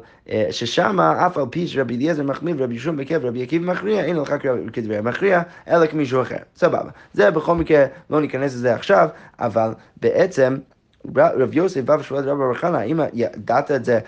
ששם, 0.52 1.00
אף 1.00 1.38
על 1.38 1.46
פי 1.50 1.68
שרבי 1.68 1.96
אליעזר 1.96 2.24
מחמיר 2.24 2.56
ורבי 2.60 2.76
ישום 2.76 2.98
בקב 2.98 3.16
ורבי 3.22 3.44
עקיבא 3.44 3.72
מכריע, 3.72 4.06
אין 4.06 4.16
לך 4.16 4.36
כדברי 4.74 4.98
המכריע, 4.98 5.42
אלא 5.68 5.88
כמישהו 5.88 6.22
אחר. 6.22 6.38
סבבה. 6.56 6.90
זה 7.14 7.32
בכל 7.32 7.56
מקרה, 7.56 7.86
לא 8.10 8.22
ניכנס 8.22 8.54
לזה 8.54 8.76
עכשיו, 8.76 9.10
אבל 9.40 9.74
בעצם... 10.02 10.58
רב 11.16 11.54
יוסף 11.54 11.82
בא 11.82 11.98
ושואל 12.00 12.24
את 12.24 12.26
רבי 12.28 12.56
חנא, 12.56 12.78
האם 12.78 13.00
ידעת 13.14 13.72
את 13.72 13.86
זה 13.86 14.00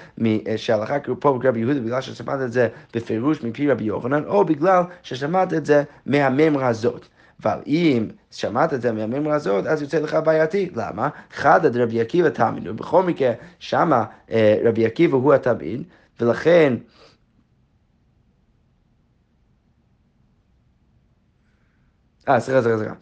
שהלכה 0.55 0.95
פה 1.19 1.39
רבי 1.43 1.59
יהודה 1.59 1.79
בגלל 1.79 2.01
ששמעת 2.01 2.41
את 2.41 2.51
זה 2.51 2.67
בפירוש 2.93 3.43
מפי 3.43 3.71
רבי 3.71 3.83
יוחנן, 3.83 4.23
או 4.25 4.45
בגלל 4.45 4.83
ששמעת 5.03 5.53
את 5.53 5.65
זה 5.65 5.83
מהממרה 6.05 6.67
הזאת. 6.67 7.07
אבל 7.43 7.59
אם 7.67 8.07
שמעת 8.31 8.73
את 8.73 8.81
זה 8.81 8.91
מהממרה 8.91 9.35
הזאת, 9.35 9.65
אז 9.65 9.81
יוצא 9.81 9.99
לך 9.99 10.17
בעייתי. 10.25 10.69
למה? 10.75 11.09
חדא 11.31 11.69
דרבי 11.69 12.01
עקיבא 12.01 12.29
תמיד, 12.29 12.67
ובכל 12.67 13.03
מקרה, 13.03 13.31
שמה 13.59 14.05
אה, 14.31 14.57
רבי 14.63 14.85
עקיבא 14.85 15.17
הוא 15.17 15.33
התמיד, 15.33 15.83
ולכן... 16.19 16.73
אה, 22.29 22.39
סליחה, 22.39 22.61
סליחה, 22.61 22.77
סליחה. 22.77 22.93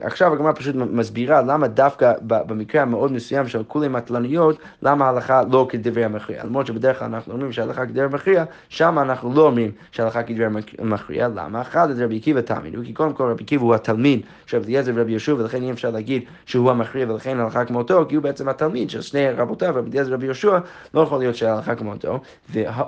עכשיו 0.00 0.32
הגמרא 0.32 0.52
פשוט 0.52 0.74
מסבירה 0.76 1.42
למה 1.42 1.68
דווקא 1.68 2.12
במקרה 2.22 2.82
המאוד 2.82 3.12
מסוים 3.12 3.48
של 3.48 3.62
כולי 3.68 3.88
מטלניות, 3.88 4.58
למה 4.82 5.06
ההלכה 5.06 5.42
לא 5.50 5.66
כדברי 5.70 6.04
המכריע. 6.04 6.44
למרות 6.44 6.66
שבדרך 6.66 6.98
כלל 6.98 7.08
אנחנו 7.08 7.32
אומרים 7.32 7.52
שההלכה 7.52 7.86
כדברי 7.86 8.04
המכריע, 8.04 8.44
שם 8.68 8.98
אנחנו 8.98 9.34
לא 9.34 9.46
אומרים 9.46 9.70
שההלכה 9.92 10.22
כדברי 10.22 10.46
המכריע. 10.78 11.28
למה? 11.28 11.60
אחד, 11.60 11.90
את 11.90 11.96
רבי 11.98 12.16
עקיבא 12.16 12.40
תלמיד, 12.40 12.74
כי 12.84 12.92
קודם 12.92 13.12
כל 13.12 13.24
רבי 13.24 13.44
עקיבא 13.44 13.62
הוא 13.62 13.74
התלמיד 13.74 14.20
של 14.46 14.56
רבי 14.56 14.66
אליעזר 14.66 14.92
ורבי 14.94 15.10
יהושע, 15.10 15.34
ולכן 15.34 15.62
אי 15.62 15.70
אפשר 15.70 15.90
להגיד 15.90 16.22
שהוא 16.46 16.70
המכריע 16.70 17.12
ולכן 17.12 17.40
ההלכה 17.40 17.64
כמותו, 17.64 18.06
כי 18.08 18.14
הוא 18.14 18.22
בעצם 18.22 18.48
התלמיד 18.48 18.90
של 18.90 19.00
שני 19.00 19.30
רבותיו, 19.30 19.72
רבי 19.76 19.90
אליעזר 19.90 20.12
ורבי 20.12 20.26
יהושע, 20.26 20.58
לא 20.94 21.00
יכול 21.00 21.18
להיות 21.18 21.36
שההלכה 21.36 21.74
כמותו. 21.74 22.20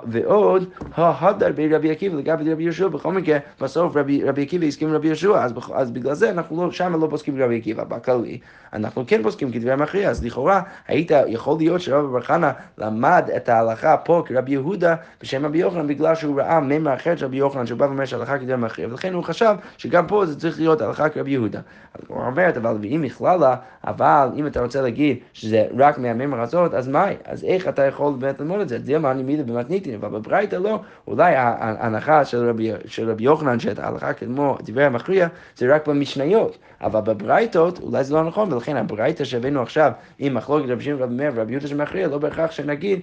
ועוד, 0.05 0.65
הדר 0.95 1.51
ברבי 1.55 1.91
עקיבא 1.91 2.17
לגבי 2.17 2.53
רבי 2.53 2.63
יהושע, 2.63 2.87
בכל 2.87 3.13
מקרה, 3.13 3.37
בסוף 3.61 3.95
רבי 3.95 4.41
עקיבא 4.41 4.65
הסכים 4.65 4.87
עם 4.87 4.95
רבי 4.95 5.07
יהושע, 5.07 5.45
אז 5.73 5.91
בגלל 5.91 6.13
זה 6.13 6.38
אנחנו 6.39 6.65
לא, 6.65 6.71
שם 6.71 7.01
לא 7.01 7.07
פוסקים 7.09 7.35
כדברי 7.35 7.57
עקיבא, 7.57 7.83
בכללי, 7.83 8.39
אנחנו 8.73 9.03
כן 9.07 9.23
פוסקים 9.23 9.51
כדברי 9.51 9.71
המכריע, 9.71 10.09
אז 10.09 10.25
לכאורה 10.25 10.61
היית 10.87 11.11
יכול 11.27 11.57
להיות 11.57 11.81
שרבי 11.81 12.07
בר 12.07 12.21
חנא 12.21 12.51
למד 12.77 13.29
את 13.35 13.49
ההלכה 13.49 13.97
פה 13.97 14.23
כרבי 14.25 14.51
יהודה 14.51 14.95
בשם 15.21 15.45
רבי 15.45 15.57
יוחנן, 15.57 15.87
בגלל 15.87 16.15
שהוא 16.15 16.41
ראה 16.41 16.59
מימה 16.59 16.93
אחרת 16.93 17.17
של 17.17 17.25
רבי 17.25 17.37
יוחנן, 17.37 17.65
שהוא 17.65 17.79
בא 17.79 17.85
ואומר 17.85 18.05
שההלכה 18.05 18.37
כדברי 18.37 18.53
המכריע, 18.53 18.87
ולכן 18.87 19.13
הוא 19.13 19.23
חשב 19.23 19.55
שגם 19.77 20.07
פה 20.07 20.25
זה 20.25 20.39
צריך 20.39 20.59
להיות 20.59 20.81
הלכה 20.81 21.09
כרבי 21.09 21.31
יהודה. 21.31 21.59
אז 21.93 22.01
הוא 22.07 22.21
אומרת, 22.25 22.57
אבל 22.57 22.77
אם 22.83 23.01
בכללה, 23.05 23.55
אבל 23.83 24.29
אם 24.35 24.47
אתה 24.47 24.61
רוצה 24.61 24.81
להגיד 24.81 25.17
שזה 25.33 25.65
רק 25.77 25.97
מהמימה 25.97 26.41
הזאת, 26.41 26.73
אז 26.73 26.87
מה? 26.87 27.05
אז 27.25 27.43
איך 27.43 27.67
אתה 27.67 27.85
יכול 27.85 28.13
באמת 28.19 28.41
ללמוד 28.41 28.59
את 28.59 28.69
זה? 28.69 28.79
זה 28.83 28.99
מה 28.99 29.11
אני 29.11 29.23
מידה 29.23 29.43
במתניתין, 29.43 29.95
אבל 29.95 30.09
בברייתא 30.09 30.55
לא, 30.55 30.79
אולי 31.07 31.33
ההנחה 31.35 32.25
של 32.25 32.49
רבי, 32.49 32.71
של 32.85 33.09
רבי 33.09 33.23
יוחנן, 33.23 33.59
שאת 33.59 33.79
ההלכה 33.79 34.13
כמו 34.13 34.57
המכריע, 34.77 35.27
זה 35.57 35.75
רק 35.75 35.87
במשניות. 36.29 36.57
אבל 36.81 37.01
בברייתות 37.01 37.79
אולי 37.79 38.03
זה 38.03 38.13
לא 38.13 38.23
נכון, 38.23 38.53
ולכן 38.53 38.77
הברייתא 38.77 39.23
שהבאנו 39.23 39.61
עכשיו 39.61 39.91
עם 40.19 40.33
מחלוקת 40.33 40.69
רבי 40.69 40.83
שמעון 40.83 41.17
מאיר 41.17 41.31
ורבי 41.35 41.51
יהודה 41.51 41.67
שמכריע, 41.67 42.07
לא 42.07 42.17
בהכרח 42.17 42.51
שנגיד 42.51 42.99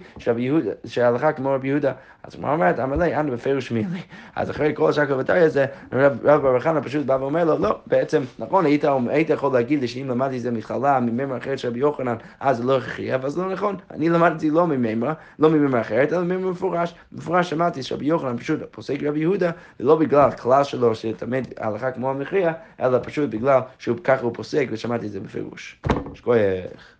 שההלכה 0.84 1.32
כמו 1.32 1.50
רבי 1.50 1.68
יהודה. 1.68 1.92
אז 2.22 2.34
הוא 2.34 2.48
אומרת, 2.48 2.78
עמלי, 2.78 3.16
אנו 3.16 3.32
בפירוש 3.32 3.70
מילי. 3.70 4.00
אז 4.36 4.50
אחרי 4.50 4.72
כל 4.74 4.90
השקר 4.90 5.16
וטריה 5.18 5.44
הזה, 5.44 5.66
רב 5.92 6.42
בר 6.42 6.60
חנא 6.60 6.80
פשוט 6.80 7.06
בא 7.06 7.16
ואומר 7.20 7.44
לו, 7.44 7.58
לא, 7.58 7.78
בעצם, 7.86 8.22
נכון, 8.38 8.66
היית, 8.66 8.84
היית 9.08 9.30
יכול 9.30 9.52
להגיד 9.52 9.80
לי 9.80 9.88
שאם 9.88 10.08
למדתי 10.08 10.40
זה 10.40 10.50
מכללה 10.50 11.00
מממר 11.00 11.36
אחרת 11.36 11.58
של 11.58 11.68
רבי 11.68 11.78
יוחנן, 11.78 12.16
אז 12.40 12.64
לא 12.64 12.78
הכריע, 12.78 13.14
אבל 13.14 13.28
זה 13.28 13.40
לא 13.40 13.52
נכון. 13.52 13.76
אני 13.90 14.08
למדתי 14.08 14.50
לא 14.50 14.66
מממר, 14.66 15.12
לא 15.38 15.50
מממר 15.50 15.80
אחרת, 15.80 16.12
אלא 16.12 16.22
מממר 16.22 16.50
מפורש. 16.50 16.94
מפורש 17.12 17.50
שמעתי 17.50 17.82
שרבי 17.82 18.06
יוחנן 18.06 18.36
פשוט 18.36 18.60
פוסק 18.70 19.02
רבי 19.02 19.20
יהודה, 19.20 19.50
ולא 19.80 19.96
בגלל 19.96 20.28
הכלל 20.28 20.64
שלו 20.64 20.94
שתמיד 20.94 21.54
ההלכה 21.58 21.90
כמו 21.90 22.10
המכריע, 22.10 22.52
אלא 22.80 22.98
פשוט 23.16 23.30
בגלל 23.30 23.60
שככה 23.78 24.22
הוא 24.22 24.34
פוסק, 24.34 24.66
ושמעתי 24.70 25.06
את 25.06 25.12
זה 25.12 25.20
בפירוש. 25.20 25.80
שכוייך. 26.14 26.95